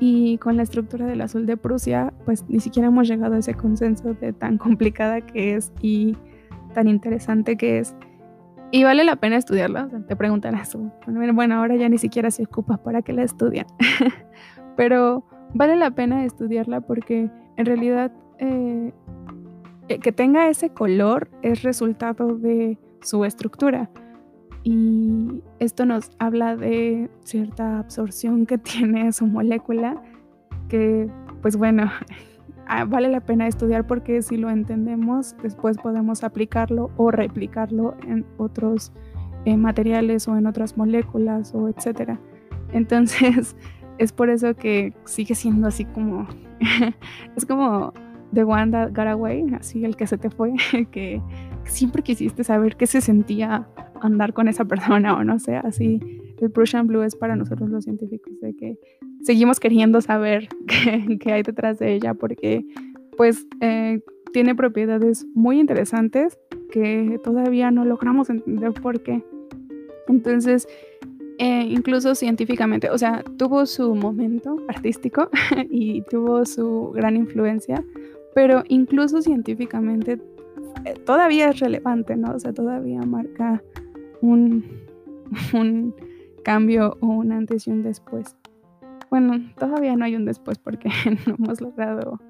Y 0.00 0.38
con 0.38 0.56
la 0.56 0.62
estructura 0.62 1.04
del 1.04 1.20
azul 1.20 1.44
de 1.44 1.58
Prusia, 1.58 2.14
pues 2.24 2.46
ni 2.48 2.58
siquiera 2.58 2.88
hemos 2.88 3.06
llegado 3.06 3.34
a 3.34 3.38
ese 3.38 3.52
consenso 3.52 4.14
de 4.14 4.32
tan 4.32 4.56
complicada 4.56 5.20
que 5.20 5.56
es 5.56 5.74
y 5.82 6.16
tan 6.72 6.88
interesante 6.88 7.58
que 7.58 7.80
es. 7.80 7.94
Y 8.70 8.84
vale 8.84 9.04
la 9.04 9.16
pena 9.16 9.36
estudiarla. 9.36 9.84
O 9.84 9.90
sea, 9.90 10.06
te 10.06 10.16
preguntarás, 10.16 10.74
bueno, 11.34 11.54
ahora 11.56 11.76
ya 11.76 11.90
ni 11.90 11.98
siquiera 11.98 12.30
se 12.30 12.44
ocupa 12.44 12.78
para 12.78 13.02
que 13.02 13.12
la 13.12 13.24
estudien. 13.24 13.66
Pero 14.78 15.22
vale 15.52 15.76
la 15.76 15.90
pena 15.90 16.24
estudiarla 16.24 16.80
porque 16.80 17.30
en 17.58 17.66
realidad 17.66 18.10
eh, 18.38 18.92
que 19.88 20.12
tenga 20.12 20.48
ese 20.48 20.70
color 20.70 21.28
es 21.42 21.62
resultado 21.62 22.36
de 22.36 22.78
su 23.00 23.24
estructura. 23.24 23.90
Y 24.62 25.42
esto 25.58 25.84
nos 25.84 26.10
habla 26.18 26.56
de 26.56 27.10
cierta 27.22 27.78
absorción 27.78 28.46
que 28.46 28.58
tiene 28.58 29.12
su 29.12 29.26
molécula, 29.26 30.02
que 30.68 31.08
pues 31.42 31.56
bueno, 31.56 31.90
ah, 32.66 32.84
vale 32.86 33.08
la 33.08 33.20
pena 33.20 33.46
estudiar 33.46 33.86
porque 33.86 34.22
si 34.22 34.38
lo 34.38 34.50
entendemos, 34.50 35.36
después 35.42 35.76
podemos 35.76 36.24
aplicarlo 36.24 36.90
o 36.96 37.10
replicarlo 37.10 37.94
en 38.08 38.24
otros 38.38 38.92
eh, 39.44 39.58
materiales 39.58 40.26
o 40.28 40.38
en 40.38 40.46
otras 40.46 40.78
moléculas 40.78 41.54
o 41.54 41.68
etcétera. 41.68 42.18
Entonces, 42.72 43.54
es 43.98 44.12
por 44.12 44.30
eso 44.30 44.54
que 44.56 44.94
sigue 45.04 45.34
siendo 45.34 45.68
así 45.68 45.84
como, 45.84 46.26
es 47.36 47.44
como 47.44 47.92
de 48.32 48.44
Wanda 48.44 48.88
Garaway, 48.88 49.46
así 49.54 49.84
el 49.84 49.96
que 49.96 50.06
se 50.06 50.18
te 50.18 50.30
fue, 50.30 50.52
que 50.90 51.20
siempre 51.64 52.02
quisiste 52.02 52.44
saber 52.44 52.76
qué 52.76 52.86
se 52.86 53.00
sentía 53.00 53.68
andar 54.00 54.32
con 54.32 54.48
esa 54.48 54.64
persona 54.64 55.14
o 55.14 55.24
no 55.24 55.38
sé, 55.38 55.56
así 55.56 56.00
el 56.40 56.50
Prussian 56.50 56.86
Blue 56.86 57.02
es 57.02 57.16
para 57.16 57.36
nosotros 57.36 57.70
los 57.70 57.84
científicos, 57.84 58.32
de 58.40 58.54
que 58.54 58.78
seguimos 59.22 59.60
queriendo 59.60 60.00
saber 60.00 60.48
qué, 61.20 61.32
hay 61.32 61.42
detrás 61.42 61.78
de 61.78 61.94
ella 61.94 62.14
porque 62.14 62.64
pues 63.16 63.46
eh, 63.60 64.00
tiene 64.32 64.54
propiedades 64.54 65.26
muy 65.34 65.60
interesantes 65.60 66.38
que 66.70 67.20
todavía 67.22 67.70
no 67.70 67.84
logramos 67.84 68.30
entender 68.30 68.72
por 68.72 69.00
qué. 69.00 69.22
Entonces, 70.08 70.66
eh, 71.38 71.66
incluso 71.68 72.14
científicamente, 72.14 72.90
o 72.90 72.98
sea, 72.98 73.24
tuvo 73.36 73.66
su 73.66 73.94
momento 73.94 74.56
artístico 74.68 75.30
y 75.70 76.02
tuvo 76.02 76.44
su 76.44 76.92
gran 76.94 77.16
influencia, 77.16 77.84
pero 78.34 78.64
incluso 78.68 79.22
científicamente 79.22 80.20
eh, 80.84 80.94
todavía 81.04 81.50
es 81.50 81.60
relevante, 81.60 82.16
¿no? 82.16 82.34
O 82.34 82.38
sea, 82.38 82.52
todavía 82.52 83.00
marca 83.02 83.62
un, 84.20 84.64
un 85.54 85.94
cambio 86.44 86.96
o 87.00 87.06
una 87.06 87.36
antes 87.36 87.66
y 87.66 87.70
un 87.70 87.82
después. 87.82 88.36
Bueno, 89.10 89.34
todavía 89.58 89.96
no 89.96 90.04
hay 90.04 90.16
un 90.16 90.24
después 90.24 90.58
porque 90.58 90.88
no 91.26 91.36
hemos 91.38 91.60
logrado 91.60 92.20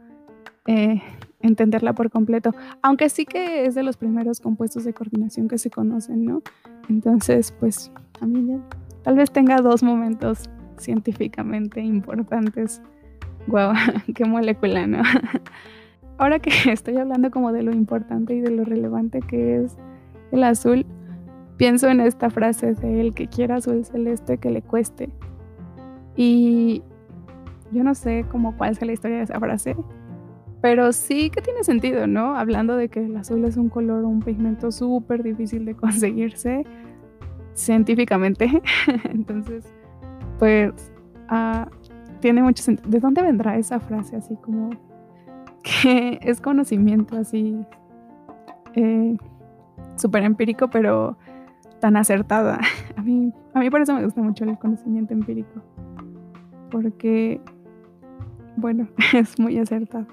eh, 0.67 1.03
entenderla 1.41 1.93
por 1.93 2.11
completo, 2.11 2.55
aunque 2.83 3.09
sí 3.09 3.27
que 3.27 3.67
es 3.67 3.75
de 3.75 3.83
los 3.83 3.97
primeros 3.97 4.41
compuestos 4.41 4.85
de 4.85 4.95
coordinación 4.95 5.49
que 5.49 5.59
se 5.59 5.71
conocen, 5.71 6.25
¿no? 6.25 6.43
Entonces, 6.89 7.53
pues 7.61 7.93
a 8.21 8.27
mí 8.27 8.59
tal 9.03 9.17
vez 9.17 9.31
tenga 9.31 9.59
dos 9.59 9.83
momentos 9.83 10.49
científicamente 10.79 11.81
importantes. 11.81 12.81
Guau, 13.47 13.75
qué 14.15 14.25
molécula, 14.25 14.87
¿no? 14.87 15.03
Ahora 16.19 16.39
que 16.39 16.51
estoy 16.73 16.97
hablando 16.97 17.31
como 17.31 17.53
de 17.53 17.63
lo 17.63 17.73
importante 17.73 18.35
y 18.35 18.41
de 18.41 18.51
lo 18.51 18.65
relevante 18.65 19.21
que 19.21 19.65
es 19.65 19.77
el 20.33 20.45
azul, 20.45 20.87
pienso 21.57 21.89
en 21.89 22.01
esta 22.01 22.31
frase 22.31 22.75
de 22.75 23.01
el 23.01 23.15
que 23.15 23.29
quiera 23.29 23.57
azul 23.57 23.85
celeste 23.85 24.39
que 24.39 24.51
le 24.51 24.63
cueste. 24.63 25.11
Y 26.17 26.83
yo 27.73 27.83
no 27.83 27.95
sé 27.95 28.25
cómo 28.31 28.57
cuál 28.57 28.73
es 28.73 28.83
la 28.83 28.93
historia 28.93 29.19
de 29.19 29.25
esa 29.25 29.41
frase, 29.41 29.77
pero 30.61 30.93
sí 30.93 31.31
que 31.31 31.43
tiene 31.43 31.63
sentido, 31.65 32.07
¿no? 32.07 32.37
Hablando 32.37 32.77
de 32.77 32.89
que 32.89 33.05
el 33.05 33.17
azul 33.17 33.45
es 33.45 33.57
un 33.57 33.69
color, 33.69 34.05
un 34.05 34.21
pigmento 34.21 34.71
súper 34.73 35.23
difícil 35.23 35.65
de 35.65 35.75
conseguirse 35.77 36.65
científicamente. 37.55 38.63
Entonces, 39.05 39.67
pues, 40.39 40.73
uh, 41.31 41.69
tiene 42.21 42.43
mucho 42.43 42.63
sentido. 42.63 42.89
¿De 42.89 43.01
dónde 43.01 43.23
vendrá 43.23 43.59
esa 43.59 43.81
frase 43.81 44.17
así 44.17 44.37
como 44.37 44.71
que 45.65 46.19
es 46.23 46.41
conocimiento 46.41 47.17
así 47.17 47.65
eh, 48.75 49.17
súper 49.97 50.23
empírico, 50.23 50.69
pero 50.69 51.17
tan 51.81 51.97
acertada? 51.97 52.61
A 52.97 53.03
mí, 53.03 53.33
a 53.53 53.59
mí 53.59 53.71
por 53.71 53.83
eso 53.83 53.93
me 53.93 54.05
gusta 54.05 54.23
mucho 54.23 54.45
el 54.45 54.57
conocimiento 54.59 55.13
empírico, 55.13 55.61
porque, 56.71 57.41
bueno, 58.57 58.89
es 59.15 59.39
muy 59.39 59.59
acertado. 59.59 60.07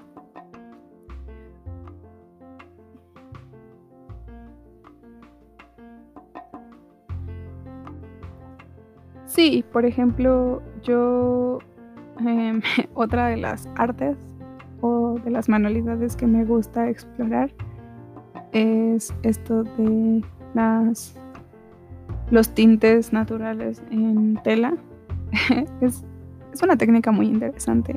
Sí, 9.24 9.64
por 9.72 9.86
ejemplo, 9.86 10.60
yo, 10.82 11.60
em, 12.20 12.60
otra 12.94 13.28
de 13.28 13.38
las 13.38 13.66
artes 13.76 14.18
o 14.82 15.18
de 15.24 15.30
las 15.30 15.48
manualidades 15.48 16.14
que 16.14 16.26
me 16.26 16.44
gusta 16.44 16.90
explorar 16.90 17.50
es 18.52 19.14
esto 19.22 19.64
de 19.64 20.22
las 20.54 21.16
los 22.30 22.50
tintes 22.50 23.12
naturales 23.12 23.82
en 23.90 24.38
tela. 24.44 24.76
es, 25.80 26.04
una 26.62 26.76
técnica 26.76 27.10
muy 27.12 27.26
interesante 27.26 27.96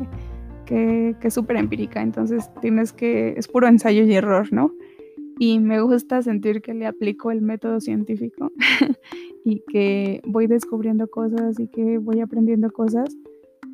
que, 0.66 1.16
que 1.20 1.28
es 1.28 1.34
súper 1.34 1.58
empírica, 1.58 2.02
entonces 2.02 2.50
tienes 2.62 2.94
que, 2.94 3.34
es 3.38 3.50
puro 3.50 3.68
ensayo 3.68 4.04
y 4.06 4.14
error, 4.16 4.52
¿no? 4.54 4.72
y 5.38 5.60
me 5.60 5.82
gusta 5.82 6.22
sentir 6.22 6.62
que 6.62 6.74
le 6.74 6.86
aplico 6.86 7.32
el 7.32 7.42
método 7.42 7.80
científico 7.82 8.52
y 9.46 9.62
que 9.68 10.22
voy 10.26 10.48
descubriendo 10.48 11.08
cosas 11.08 11.60
y 11.60 11.68
que 11.68 11.98
voy 11.98 12.22
aprendiendo 12.22 12.72
cosas. 12.72 13.16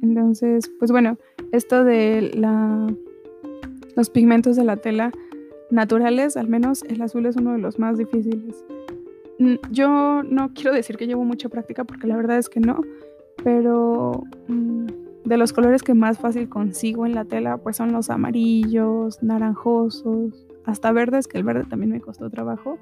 Entonces, 0.02 0.72
pues 0.80 0.92
bueno, 0.92 1.18
esto 1.52 1.84
de 1.84 2.32
la, 2.34 2.88
los 3.96 4.10
pigmentos 4.10 4.56
de 4.56 4.64
la 4.64 4.78
tela 4.78 5.12
naturales, 5.70 6.38
al 6.38 6.48
menos 6.48 6.84
el 6.84 7.02
azul 7.02 7.26
es 7.26 7.36
uno 7.38 7.54
de 7.54 7.60
los 7.60 7.80
más 7.80 7.98
difíciles. 7.98 8.64
Mm, 9.40 9.56
yo 9.72 10.24
no 10.24 10.54
quiero 10.54 10.74
decir 10.74 10.98
que 10.98 11.08
llevo 11.08 11.24
mucha 11.24 11.50
práctica 11.50 11.84
porque 11.84 12.08
la 12.08 12.16
verdad 12.16 12.38
es 12.38 12.50
que 12.50 12.60
no, 12.60 12.82
pero 13.44 14.24
mm, 14.48 14.86
de 15.26 15.38
los 15.38 15.54
colores 15.54 15.84
que 15.84 15.94
más 15.94 16.20
fácil 16.20 16.50
consigo 16.50 17.06
en 17.06 17.16
la 17.16 17.26
tela 17.26 17.58
pues 17.58 17.78
son 17.78 17.92
los 17.92 18.10
amarillos, 18.10 19.22
naranjosos, 19.24 20.46
hasta 20.66 20.92
verdes, 20.92 21.28
que 21.28 21.38
el 21.38 21.44
verde 21.44 21.64
también 21.64 21.92
me 21.92 22.02
costó 22.02 22.30
trabajo. 22.30 22.78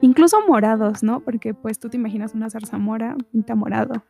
Incluso 0.00 0.36
morados, 0.48 1.04
¿no? 1.04 1.20
Porque 1.20 1.54
pues 1.54 1.78
tú 1.78 1.88
te 1.88 1.96
imaginas 1.96 2.34
una 2.34 2.50
zarzamora 2.50 3.16
pinta 3.30 3.54
morado 3.54 4.02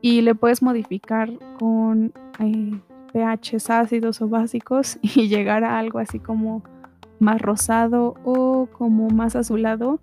y 0.00 0.20
le 0.22 0.34
puedes 0.34 0.62
modificar 0.62 1.30
con 1.58 2.12
eh, 2.38 2.80
pHs 3.12 3.70
ácidos 3.70 4.20
o 4.22 4.28
básicos 4.28 4.98
y 5.02 5.28
llegar 5.28 5.64
a 5.64 5.78
algo 5.78 5.98
así 5.98 6.18
como 6.18 6.62
más 7.18 7.40
rosado 7.40 8.14
o 8.24 8.68
como 8.72 9.08
más 9.08 9.36
azulado, 9.36 10.00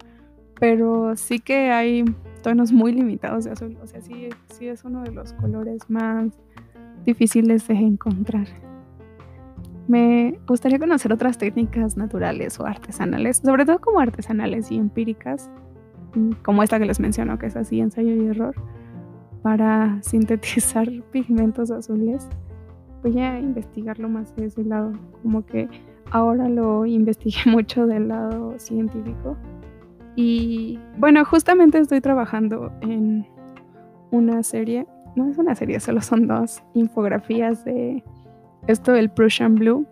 pero 0.59 1.15
sí 1.15 1.39
que 1.39 1.71
hay 1.71 2.05
tonos 2.41 2.71
muy 2.71 2.93
limitados 2.93 3.43
de 3.43 3.51
azul, 3.51 3.77
o 3.81 3.87
sea, 3.87 4.01
sí, 4.01 4.29
sí 4.47 4.67
es 4.67 4.83
uno 4.85 5.03
de 5.03 5.11
los 5.11 5.33
colores 5.33 5.89
más 5.89 6.31
difíciles 7.05 7.67
de 7.67 7.75
encontrar. 7.75 8.47
Me 9.87 10.39
gustaría 10.47 10.77
conocer 10.77 11.11
otras 11.11 11.37
técnicas 11.37 11.97
naturales 11.97 12.59
o 12.59 12.65
artesanales, 12.65 13.37
sobre 13.37 13.65
todo 13.65 13.79
como 13.81 13.99
artesanales 13.99 14.71
y 14.71 14.77
empíricas, 14.77 15.49
mm, 16.13 16.33
como 16.43 16.61
esta 16.61 16.79
que 16.79 16.85
les 16.85 16.99
menciono, 16.99 17.39
que 17.39 17.47
es 17.47 17.55
así 17.55 17.79
ensayo 17.79 18.13
y 18.13 18.27
error, 18.27 18.55
para 19.41 19.99
sintetizar 20.03 20.87
pigmentos 21.11 21.71
azules. 21.71 22.27
Voy 23.03 23.19
a 23.19 23.39
investigarlo 23.39 24.09
más 24.09 24.35
de 24.35 24.47
ese 24.47 24.63
lado, 24.63 24.91
como 25.21 25.45
que 25.45 25.69
ahora 26.11 26.49
lo 26.49 26.85
investigué 26.85 27.39
mucho 27.45 27.87
del 27.87 28.09
lado 28.09 28.57
científico. 28.57 29.37
Y 30.15 30.79
bueno, 30.97 31.23
justamente 31.23 31.79
estoy 31.79 32.01
trabajando 32.01 32.71
en 32.81 33.25
una 34.11 34.43
serie, 34.43 34.85
no 35.15 35.29
es 35.29 35.37
una 35.37 35.55
serie, 35.55 35.79
solo 35.79 36.01
son 36.01 36.27
dos 36.27 36.63
infografías 36.73 37.63
de 37.63 38.03
esto 38.67 38.91
del 38.91 39.09
Prussian 39.09 39.55
Blue, 39.55 39.87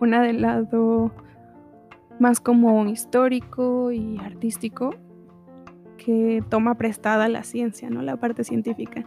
una 0.00 0.22
del 0.22 0.42
lado 0.42 1.12
más 2.18 2.40
como 2.40 2.84
histórico 2.86 3.92
y 3.92 4.18
artístico 4.18 4.94
que 5.96 6.42
toma 6.48 6.74
prestada 6.74 7.28
la 7.28 7.44
ciencia, 7.44 7.90
¿no? 7.90 8.02
La 8.02 8.16
parte 8.16 8.44
científica. 8.44 9.04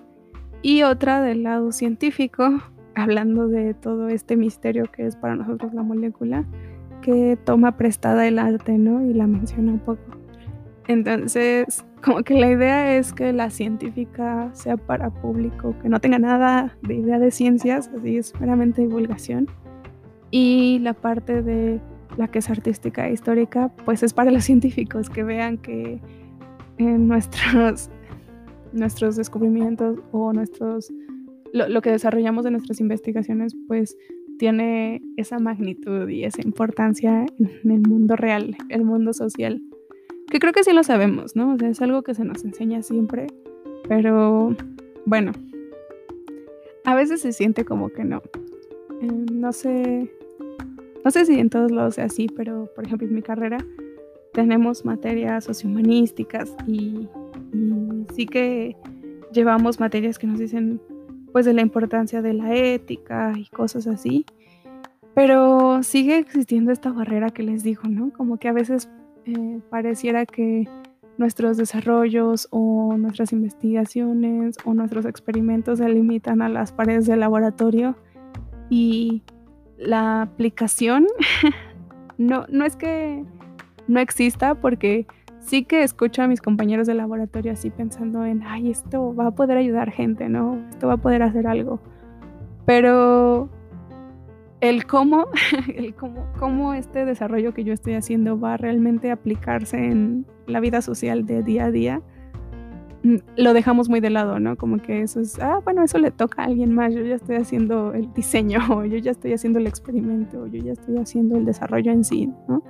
Y 0.62 0.84
otra 0.84 1.22
del 1.22 1.44
lado 1.44 1.72
científico, 1.72 2.62
hablando 2.98 3.48
de 3.48 3.74
todo 3.74 4.10
este 4.10 4.36
misterio 4.36 4.86
que 4.92 5.06
es 5.06 5.16
para 5.16 5.36
nosotros 5.36 5.74
la 5.74 5.84
molécula, 5.84 6.46
que 7.02 7.38
toma 7.44 7.78
prestada 7.78 8.28
el 8.28 8.40
arte, 8.40 8.78
¿no? 8.78 9.06
Y 9.06 9.14
la 9.14 9.28
menciona 9.28 9.72
un 9.72 9.80
poco. 9.80 10.02
Entonces, 10.88 11.86
como 12.04 12.24
que 12.24 12.34
la 12.40 12.50
idea 12.50 12.98
es 12.98 13.14
que 13.14 13.34
la 13.34 13.50
científica 13.50 14.50
sea 14.54 14.78
para 14.78 15.10
público, 15.10 15.76
que 15.82 15.90
no 15.90 16.00
tenga 16.00 16.18
nada 16.18 16.76
de 16.82 16.96
idea 16.96 17.20
de 17.20 17.30
ciencias, 17.30 17.90
así 17.96 18.18
es 18.18 18.34
meramente 18.40 18.82
divulgación. 18.82 19.48
Y 20.32 20.80
la 20.80 20.94
parte 20.94 21.42
de 21.42 21.80
la 22.18 22.28
que 22.28 22.40
es 22.40 22.50
artística 22.50 23.08
e 23.08 23.14
histórica, 23.14 23.72
pues 23.86 24.02
es 24.02 24.14
para 24.14 24.32
los 24.32 24.44
científicos 24.44 25.10
que 25.10 25.24
vean 25.24 25.58
que 25.58 26.02
en 26.78 27.08
nuestros, 27.08 27.90
nuestros 28.74 29.16
descubrimientos 29.18 30.00
o 30.12 30.34
nuestros, 30.34 30.92
lo, 31.58 31.82
que 31.82 31.92
desarrollamos 31.92 32.44
de 32.44 32.52
nuestras 32.52 32.80
investigaciones, 32.80 33.56
pues 33.68 33.98
tiene 34.38 35.02
esa 35.18 35.40
magnitud 35.40 36.08
y 36.10 36.24
esa 36.24 36.42
importancia 36.42 37.26
en 37.40 37.72
el 37.72 37.82
mundo 37.82 38.16
real, 38.16 38.56
el 38.70 38.84
mundo 38.84 39.14
social. 39.14 39.62
Que 40.30 40.40
creo 40.40 40.54
que 40.54 40.64
sí 40.64 40.74
lo 40.74 40.84
sabemos, 40.84 41.36
¿no? 41.36 41.54
O 41.54 41.58
sea, 41.58 41.70
es 41.70 41.82
algo 41.82 42.04
que 42.04 42.14
se 42.14 42.24
nos 42.24 42.44
enseña 42.44 42.84
siempre, 42.84 43.28
pero 43.88 44.56
bueno, 45.06 45.32
a 46.86 46.96
veces 46.96 47.22
se 47.22 47.32
siente 47.32 47.66
como 47.66 47.90
que 47.90 48.04
no. 48.04 48.22
Eh, 49.02 49.26
no 49.32 49.52
sé, 49.54 50.12
no 51.04 51.12
sé 51.12 51.26
si 51.26 51.40
en 51.40 51.50
todos 51.50 51.72
lados 51.72 51.96
sea 51.96 52.06
así, 52.06 52.28
pero 52.28 52.70
por 52.76 52.86
ejemplo 52.86 53.08
en 53.08 53.14
mi 53.14 53.22
carrera 53.22 53.58
tenemos 54.34 54.86
materias 54.86 55.46
sociohumanísticas 55.46 56.56
y 56.68 57.08
sí 58.14 58.26
que 58.26 58.76
llevamos 59.34 59.80
materias 59.80 60.20
que 60.20 60.28
nos 60.28 60.40
dicen 60.40 60.80
pues 61.32 61.46
de 61.46 61.54
la 61.54 61.62
importancia 61.62 62.22
de 62.22 62.34
la 62.34 62.56
ética 62.56 63.34
y 63.36 63.46
cosas 63.48 63.88
así. 63.88 64.26
Pero 65.14 65.82
sigue 65.84 66.18
existiendo 66.20 66.72
esta 66.72 66.92
barrera 66.92 67.30
que 67.30 67.44
les 67.44 67.64
digo, 67.64 67.84
¿no? 67.90 68.12
Como 68.12 68.38
que 68.38 68.50
a 68.50 68.54
veces 68.54 68.90
eh, 69.26 69.60
pareciera 69.70 70.26
que 70.26 70.68
nuestros 71.18 71.58
desarrollos 71.58 72.48
o 72.52 72.96
nuestras 72.98 73.34
investigaciones 73.34 74.56
o 74.64 74.74
nuestros 74.74 75.06
experimentos 75.06 75.80
se 75.80 75.90
limitan 75.90 76.42
a 76.42 76.50
las 76.50 76.72
paredes 76.72 77.08
del 77.08 77.22
laboratorio 77.22 77.96
y 78.70 79.24
la 79.78 80.22
aplicación 80.22 81.08
no, 82.18 82.46
no 82.50 82.66
es 82.66 82.76
que 82.76 83.26
no 83.88 84.00
exista 84.00 84.56
porque 84.56 85.08
sí 85.48 85.64
que 85.64 85.82
escucho 85.82 86.22
a 86.22 86.28
mis 86.28 86.42
compañeros 86.42 86.88
de 86.88 86.94
laboratorio 86.94 87.54
así 87.54 87.70
pensando 87.70 88.26
en, 88.26 88.44
ay, 88.44 88.70
esto 88.70 89.16
va 89.16 89.28
a 89.28 89.32
poder 89.32 89.58
ayudar 89.58 89.92
gente, 89.92 90.28
¿no? 90.28 90.60
Esto 90.70 90.88
va 90.88 90.94
a 90.94 90.98
poder 90.98 91.24
hacer 91.24 91.48
algo. 91.48 91.80
Pero 92.66 93.50
el 94.60 94.86
cómo, 94.86 95.28
el 95.74 95.96
cómo, 95.96 96.74
este 96.74 97.06
desarrollo 97.06 97.54
que 97.54 97.64
yo 97.64 97.74
estoy 97.74 97.94
haciendo 97.94 98.38
va 98.38 98.56
a 98.56 98.58
realmente 98.58 99.10
aplicarse 99.10 99.78
en 99.78 100.26
la 100.48 100.60
vida 100.60 100.82
social 100.82 101.26
de 101.26 101.44
día 101.44 101.66
a 101.66 101.72
día, 101.72 102.02
mm, 103.04 103.16
lo 103.38 103.54
dejamos 103.54 103.88
muy 103.88 104.02
de 104.02 104.10
lado, 104.10 104.42
¿no? 104.42 104.58
Como 104.58 104.80
que 104.80 105.02
eso 105.02 105.22
es, 105.22 105.40
ah, 105.40 105.62
bueno, 105.64 105.82
eso 105.82 105.98
le 105.98 106.12
toca 106.12 106.42
a 106.42 106.46
alguien 106.46 106.74
más, 106.74 106.94
yo 106.94 107.04
ya 107.04 107.16
estoy 107.16 107.38
haciendo 107.38 107.94
el 107.94 108.14
diseño, 108.14 108.60
o 108.70 108.84
yo 108.84 108.98
ya 108.98 109.12
estoy 109.12 109.32
haciendo 109.32 109.60
el 109.60 109.68
experimento, 109.68 110.42
o 110.42 110.48
yo 110.48 110.62
ya 110.62 110.74
estoy 110.74 110.98
haciendo 110.98 111.38
el 111.38 111.46
desarrollo 111.46 111.94
en 111.94 112.04
sí, 112.04 112.30
¿no? 112.50 112.64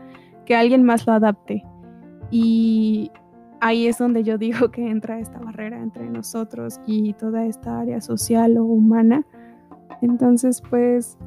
Que 0.46 0.56
alguien 0.56 0.84
más 0.84 1.08
lo 1.08 1.14
adapte. 1.14 1.64
Y 2.32 3.12
ahí 3.60 3.88
es 3.88 3.98
donde 3.98 4.24
yo 4.24 4.38
digo 4.38 4.72
que 4.72 4.90
entra 4.90 5.20
esta 5.20 5.40
barrera 5.40 5.82
entre 5.82 6.10
nosotros 6.10 6.80
y 6.86 7.14
toda 7.14 7.46
esta 7.46 7.80
área 7.80 8.02
social 8.02 8.58
o 8.58 8.64
humana. 8.64 9.26
Entonces, 10.02 10.62
pues, 10.70 11.18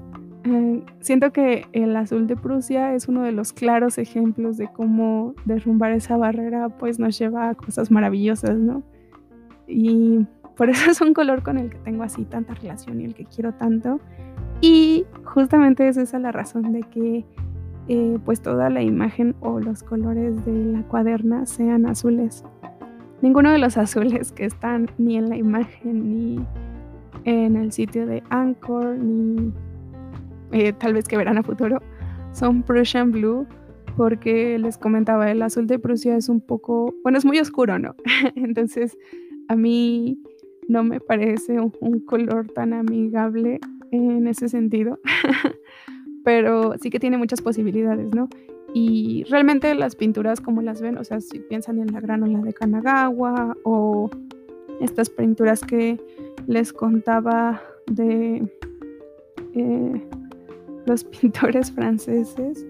eh, 0.45 0.85
siento 1.01 1.33
que 1.33 1.67
el 1.73 1.97
azul 1.97 2.27
de 2.27 2.37
Prusia 2.37 2.95
es 2.95 3.09
uno 3.09 3.23
de 3.23 3.33
los 3.33 3.53
claros 3.53 3.99
ejemplos 3.99 4.57
de 4.57 4.69
cómo 4.69 5.35
derrumbar 5.45 5.93
esa 5.93 6.17
barrera, 6.17 6.69
pues 6.69 6.99
nos 6.99 7.19
lleva 7.19 7.51
a 7.51 7.55
cosas 7.55 7.91
maravillosas, 7.91 8.57
¿no? 8.57 8.83
Y 9.67 10.27
por 10.57 10.71
eso 10.71 10.91
es 10.91 11.01
un 11.01 11.15
color 11.15 11.43
con 11.43 11.59
el 11.59 11.71
que 11.71 11.79
tengo 11.79 12.03
así 12.03 12.25
tanta 12.25 12.55
relación 12.55 13.01
y 13.01 13.05
el 13.05 13.15
que 13.15 13.25
quiero 13.25 13.53
tanto. 13.55 14.01
Y 14.61 15.07
justamente 15.25 15.89
es 15.89 15.97
esa 15.97 16.19
la 16.19 16.33
razón 16.33 16.73
de 16.73 16.81
que 16.83 17.25
eh, 17.93 18.21
pues 18.25 18.41
toda 18.41 18.71
la 18.71 18.83
imagen 18.83 19.35
o 19.41 19.59
los 19.59 19.83
colores 19.83 20.45
de 20.47 20.53
la 20.53 20.83
cuaderna 20.85 21.45
sean 21.45 21.87
azules. 21.87 22.45
Ninguno 23.21 23.51
de 23.51 23.59
los 23.59 23.77
azules 23.85 24.31
que 24.31 24.45
están 24.45 24.89
ni 24.97 25.17
en 25.17 25.29
la 25.29 25.37
imagen, 25.37 26.09
ni 26.09 26.47
en 27.25 27.57
el 27.57 27.73
sitio 27.73 28.07
de 28.07 28.23
Anchor, 28.31 28.97
ni 28.97 29.53
eh, 30.53 30.73
tal 30.73 30.95
vez 30.95 31.09
que 31.09 31.17
verán 31.17 31.37
a 31.39 31.43
futuro, 31.43 31.83
son 32.33 32.63
Prussian 32.63 33.11
Blue, 33.11 33.45
porque 33.97 34.57
les 34.61 34.79
comentaba, 34.79 35.29
el 35.29 35.43
azul 35.43 35.67
de 35.67 35.81
Prusia 35.81 36.17
es 36.17 36.29
un 36.29 36.41
poco, 36.41 36.95
bueno, 37.03 37.19
es 37.19 37.25
muy 37.25 37.41
oscuro, 37.41 37.81
¿no? 37.81 37.97
Entonces, 38.37 38.97
a 39.49 39.57
mí 39.57 40.23
no 40.69 40.85
me 40.85 41.01
parece 41.01 41.59
un 41.59 41.99
color 42.07 42.47
tan 42.47 42.73
amigable 42.73 43.59
en 43.91 44.29
ese 44.29 44.49
sentido. 44.49 45.01
pero 46.25 46.75
sí 46.81 46.91
que 46.91 47.01
tiene 47.01 47.19
muchas 47.19 47.41
posibilidades, 47.41 48.15
¿no? 48.15 48.29
Y 48.73 49.25
realmente 49.29 49.75
las 49.75 49.97
pinturas 49.97 50.41
como 50.41 50.63
las 50.63 50.81
ven, 50.81 50.97
o 50.99 51.05
sea, 51.05 51.21
si 51.21 51.41
piensan 51.41 51.81
en 51.81 51.93
la 51.93 52.01
granola 52.01 52.41
de 52.41 52.53
Kanagawa 52.53 53.57
o 53.65 54.11
estas 54.81 55.11
pinturas 55.11 55.63
que 55.63 55.99
les 56.47 56.73
contaba 56.73 57.61
de 57.87 58.49
eh, 59.55 60.09
los 60.87 61.05
pintores 61.21 61.73
franceses 61.73 62.67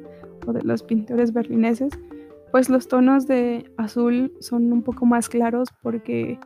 o 0.47 0.53
de 0.53 0.63
los 0.63 0.83
pintores 0.83 1.33
berlineses, 1.33 1.93
pues 2.51 2.69
los 2.69 2.89
tonos 2.89 3.27
de 3.27 3.71
azul 3.77 4.33
son 4.41 4.73
un 4.73 4.83
poco 4.83 5.07
más 5.07 5.29
claros 5.29 5.69
porque 5.83 6.39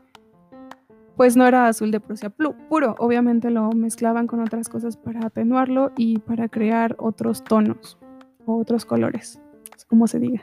pues 1.17 1.37
no 1.37 1.47
era 1.47 1.69
azul 1.69 1.91
de 1.91 2.01
Prusia 2.01 2.31
puro, 2.31 2.97
obviamente 2.99 3.51
lo 3.51 3.71
mezclaban 3.71 4.27
con 4.27 4.41
otras 4.41 4.69
cosas 4.69 4.97
para 4.97 5.27
atenuarlo 5.27 5.93
y 5.97 6.19
para 6.19 6.49
crear 6.49 6.97
otros 6.99 7.45
tonos 7.45 7.99
o 8.47 8.59
otros 8.59 8.85
colores, 8.85 9.41
como 9.89 10.07
se 10.07 10.19
diga. 10.19 10.43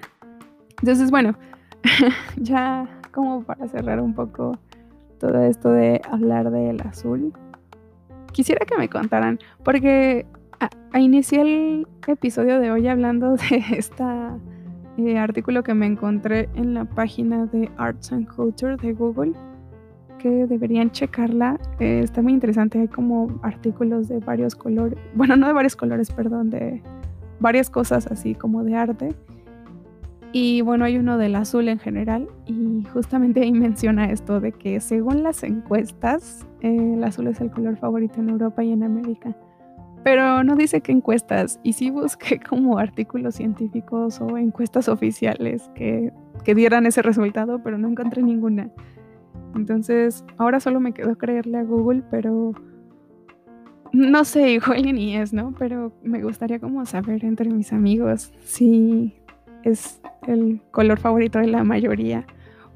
Entonces, 0.80 1.12
bueno, 1.12 1.36
ya 2.38 2.88
como 3.12 3.44
para 3.44 3.68
cerrar 3.68 4.00
un 4.00 4.14
poco 4.14 4.58
todo 5.20 5.44
esto 5.44 5.72
de 5.72 6.02
hablar 6.10 6.52
del 6.52 6.82
azul, 6.82 7.34
quisiera 8.32 8.66
que 8.66 8.78
me 8.78 8.90
contaran, 8.90 9.40
porque 9.64 10.26
inicié 11.00 11.42
el 11.42 11.88
episodio 12.08 12.60
de 12.60 12.72
hoy 12.72 12.88
hablando 12.88 13.36
de 13.50 13.64
este 13.72 15.18
artículo 15.18 15.64
que 15.64 15.74
me 15.74 15.86
encontré 15.86 16.50
en 16.56 16.74
la 16.74 16.86
página 16.86 17.46
de 17.48 17.70
Arts 17.78 18.12
and 18.12 18.28
Culture 18.34 18.78
de 18.78 18.94
Google 18.94 19.34
que 20.22 20.48
deberían 20.48 20.92
checarla. 20.92 21.60
Eh, 21.80 22.02
está 22.04 22.22
muy 22.22 22.34
interesante. 22.34 22.80
Hay 22.80 22.88
como 22.88 23.40
artículos 23.42 24.08
de 24.08 24.20
varios 24.20 24.56
colores. 24.56 24.98
Bueno, 25.16 25.36
no 25.36 25.48
de 25.48 25.54
varios 25.54 25.76
colores, 25.76 26.12
perdón, 26.12 26.50
de 26.50 26.82
varias 27.40 27.70
cosas 27.70 28.08
así 28.08 28.36
como 28.36 28.64
de 28.64 28.76
arte. 28.76 29.16
Y 30.34 30.62
bueno, 30.62 30.86
hay 30.86 30.98
uno 30.98 31.18
del 31.18 31.36
azul 31.36 31.68
en 31.68 31.80
general. 31.80 32.30
Y 32.46 32.86
justamente 32.94 33.42
ahí 33.42 33.52
menciona 33.52 34.12
esto 34.12 34.40
de 34.40 34.52
que 34.52 34.80
según 34.80 35.24
las 35.24 35.44
encuestas, 35.44 36.46
eh, 36.62 36.94
el 36.96 37.04
azul 37.04 37.28
es 37.28 37.42
el 37.42 37.52
color 37.52 37.78
favorito 37.78 38.20
en 38.20 38.30
Europa 38.30 38.64
y 38.64 38.72
en 38.72 38.84
América. 38.84 39.36
Pero 40.04 40.44
no 40.44 40.56
dice 40.56 40.82
qué 40.82 40.92
encuestas. 40.92 41.60
Y 41.64 41.74
sí 41.74 41.90
busqué 41.90 42.40
como 42.50 42.78
artículos 42.78 43.36
científicos 43.36 44.22
o 44.22 44.38
encuestas 44.38 44.88
oficiales 44.88 45.70
que, 45.76 46.14
que 46.44 46.56
dieran 46.56 46.86
ese 46.86 47.02
resultado, 47.02 47.62
pero 47.64 47.78
no 47.78 47.88
encontré 47.88 48.22
ninguna. 48.22 48.70
Entonces, 49.56 50.24
ahora 50.38 50.60
solo 50.60 50.80
me 50.80 50.94
quedo 50.94 51.18
creerle 51.18 51.58
a 51.60 51.64
Google, 51.64 52.04
pero 52.10 52.54
no 53.92 54.24
sé, 54.26 54.52
igual 54.52 54.84
ni 54.94 55.16
es, 55.16 55.34
¿no? 55.34 55.54
Pero 55.58 55.94
me 56.04 56.24
gustaría 56.24 56.60
como 56.60 56.86
saber 56.86 57.26
entre 57.26 57.50
mis 57.50 57.74
amigos 57.74 58.34
si 58.44 59.16
es 59.64 60.02
el 60.28 60.62
color 60.72 61.00
favorito 61.00 61.40
de 61.40 61.48
la 61.48 61.64
mayoría 61.64 62.26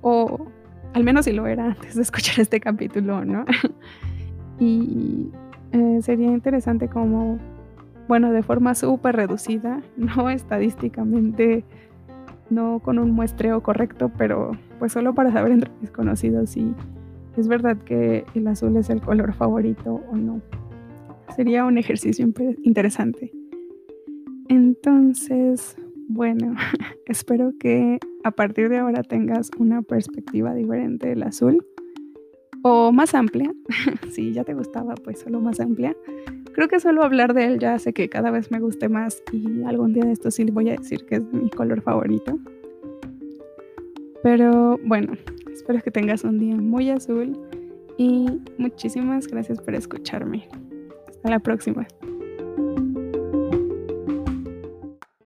o 0.02 0.48
al 0.94 1.04
menos 1.04 1.26
si 1.26 1.34
lo 1.34 1.48
era 1.48 1.66
antes 1.66 1.96
de 1.96 2.02
escuchar 2.02 2.40
este 2.40 2.60
capítulo, 2.60 3.26
¿no? 3.26 3.46
y 4.60 5.32
eh, 5.72 6.00
sería 6.02 6.28
interesante 6.28 6.88
como, 6.88 7.38
bueno, 8.08 8.32
de 8.32 8.44
forma 8.44 8.76
súper 8.76 9.16
reducida, 9.16 9.82
no 9.98 10.30
estadísticamente 10.30 11.66
no 12.50 12.80
con 12.80 13.00
un 13.00 13.12
muestreo 13.12 13.62
correcto, 13.62 14.12
pero 14.18 14.52
pues 14.80 14.92
solo 14.92 15.14
para 15.14 15.32
saber 15.32 15.52
entre 15.52 15.72
mis 15.82 15.92
conocidos 15.92 16.52
si 16.52 16.74
es 17.38 17.48
verdad 17.48 17.78
que 17.78 18.26
el 18.34 18.48
azul 18.48 18.78
es 18.78 18.90
el 18.90 19.02
color 19.02 19.34
favorito 19.34 20.02
o 20.10 20.16
no. 20.16 20.42
Sería 21.36 21.66
un 21.66 21.78
ejercicio 21.78 22.28
interesante. 22.64 23.32
Entonces, 24.48 25.76
bueno, 26.08 26.56
espero 27.08 27.52
que 27.60 28.00
a 28.24 28.32
partir 28.32 28.70
de 28.70 28.78
ahora 28.78 29.04
tengas 29.04 29.52
una 29.58 29.82
perspectiva 29.82 30.54
diferente 30.54 31.10
del 31.10 31.24
azul 31.24 31.66
o 32.68 32.92
más 32.92 33.14
amplia. 33.14 33.54
si 34.12 34.34
ya 34.34 34.44
te 34.44 34.56
gustaba, 34.56 34.96
pues 34.96 35.20
solo 35.20 35.40
más 35.40 35.60
amplia. 35.60 35.96
Creo 36.52 36.68
que 36.68 36.80
solo 36.80 37.04
hablar 37.04 37.36
de 37.36 37.46
él 37.46 37.60
ya 37.60 37.76
hace 37.76 37.94
que 37.94 38.10
cada 38.10 38.32
vez 38.32 38.50
me 38.50 38.60
guste 38.60 38.90
más 38.90 39.22
y 39.32 39.62
algún 39.64 39.94
día 39.94 40.04
de 40.04 40.14
esto 40.14 40.32
sí 40.32 40.46
voy 40.46 40.70
a 40.72 40.76
decir 40.76 41.06
que 41.06 41.18
es 41.18 41.24
mi 41.32 41.52
color 41.52 41.82
favorito. 41.82 42.40
Pero 44.24 44.80
bueno, 44.84 45.14
espero 45.54 45.80
que 45.84 45.92
tengas 45.92 46.24
un 46.24 46.40
día 46.40 46.56
muy 46.56 46.90
azul 46.90 47.38
y 48.00 48.26
muchísimas 48.58 49.28
gracias 49.28 49.62
por 49.62 49.76
escucharme. 49.76 50.48
Hasta 51.08 51.30
la 51.30 51.40
próxima. 51.40 51.86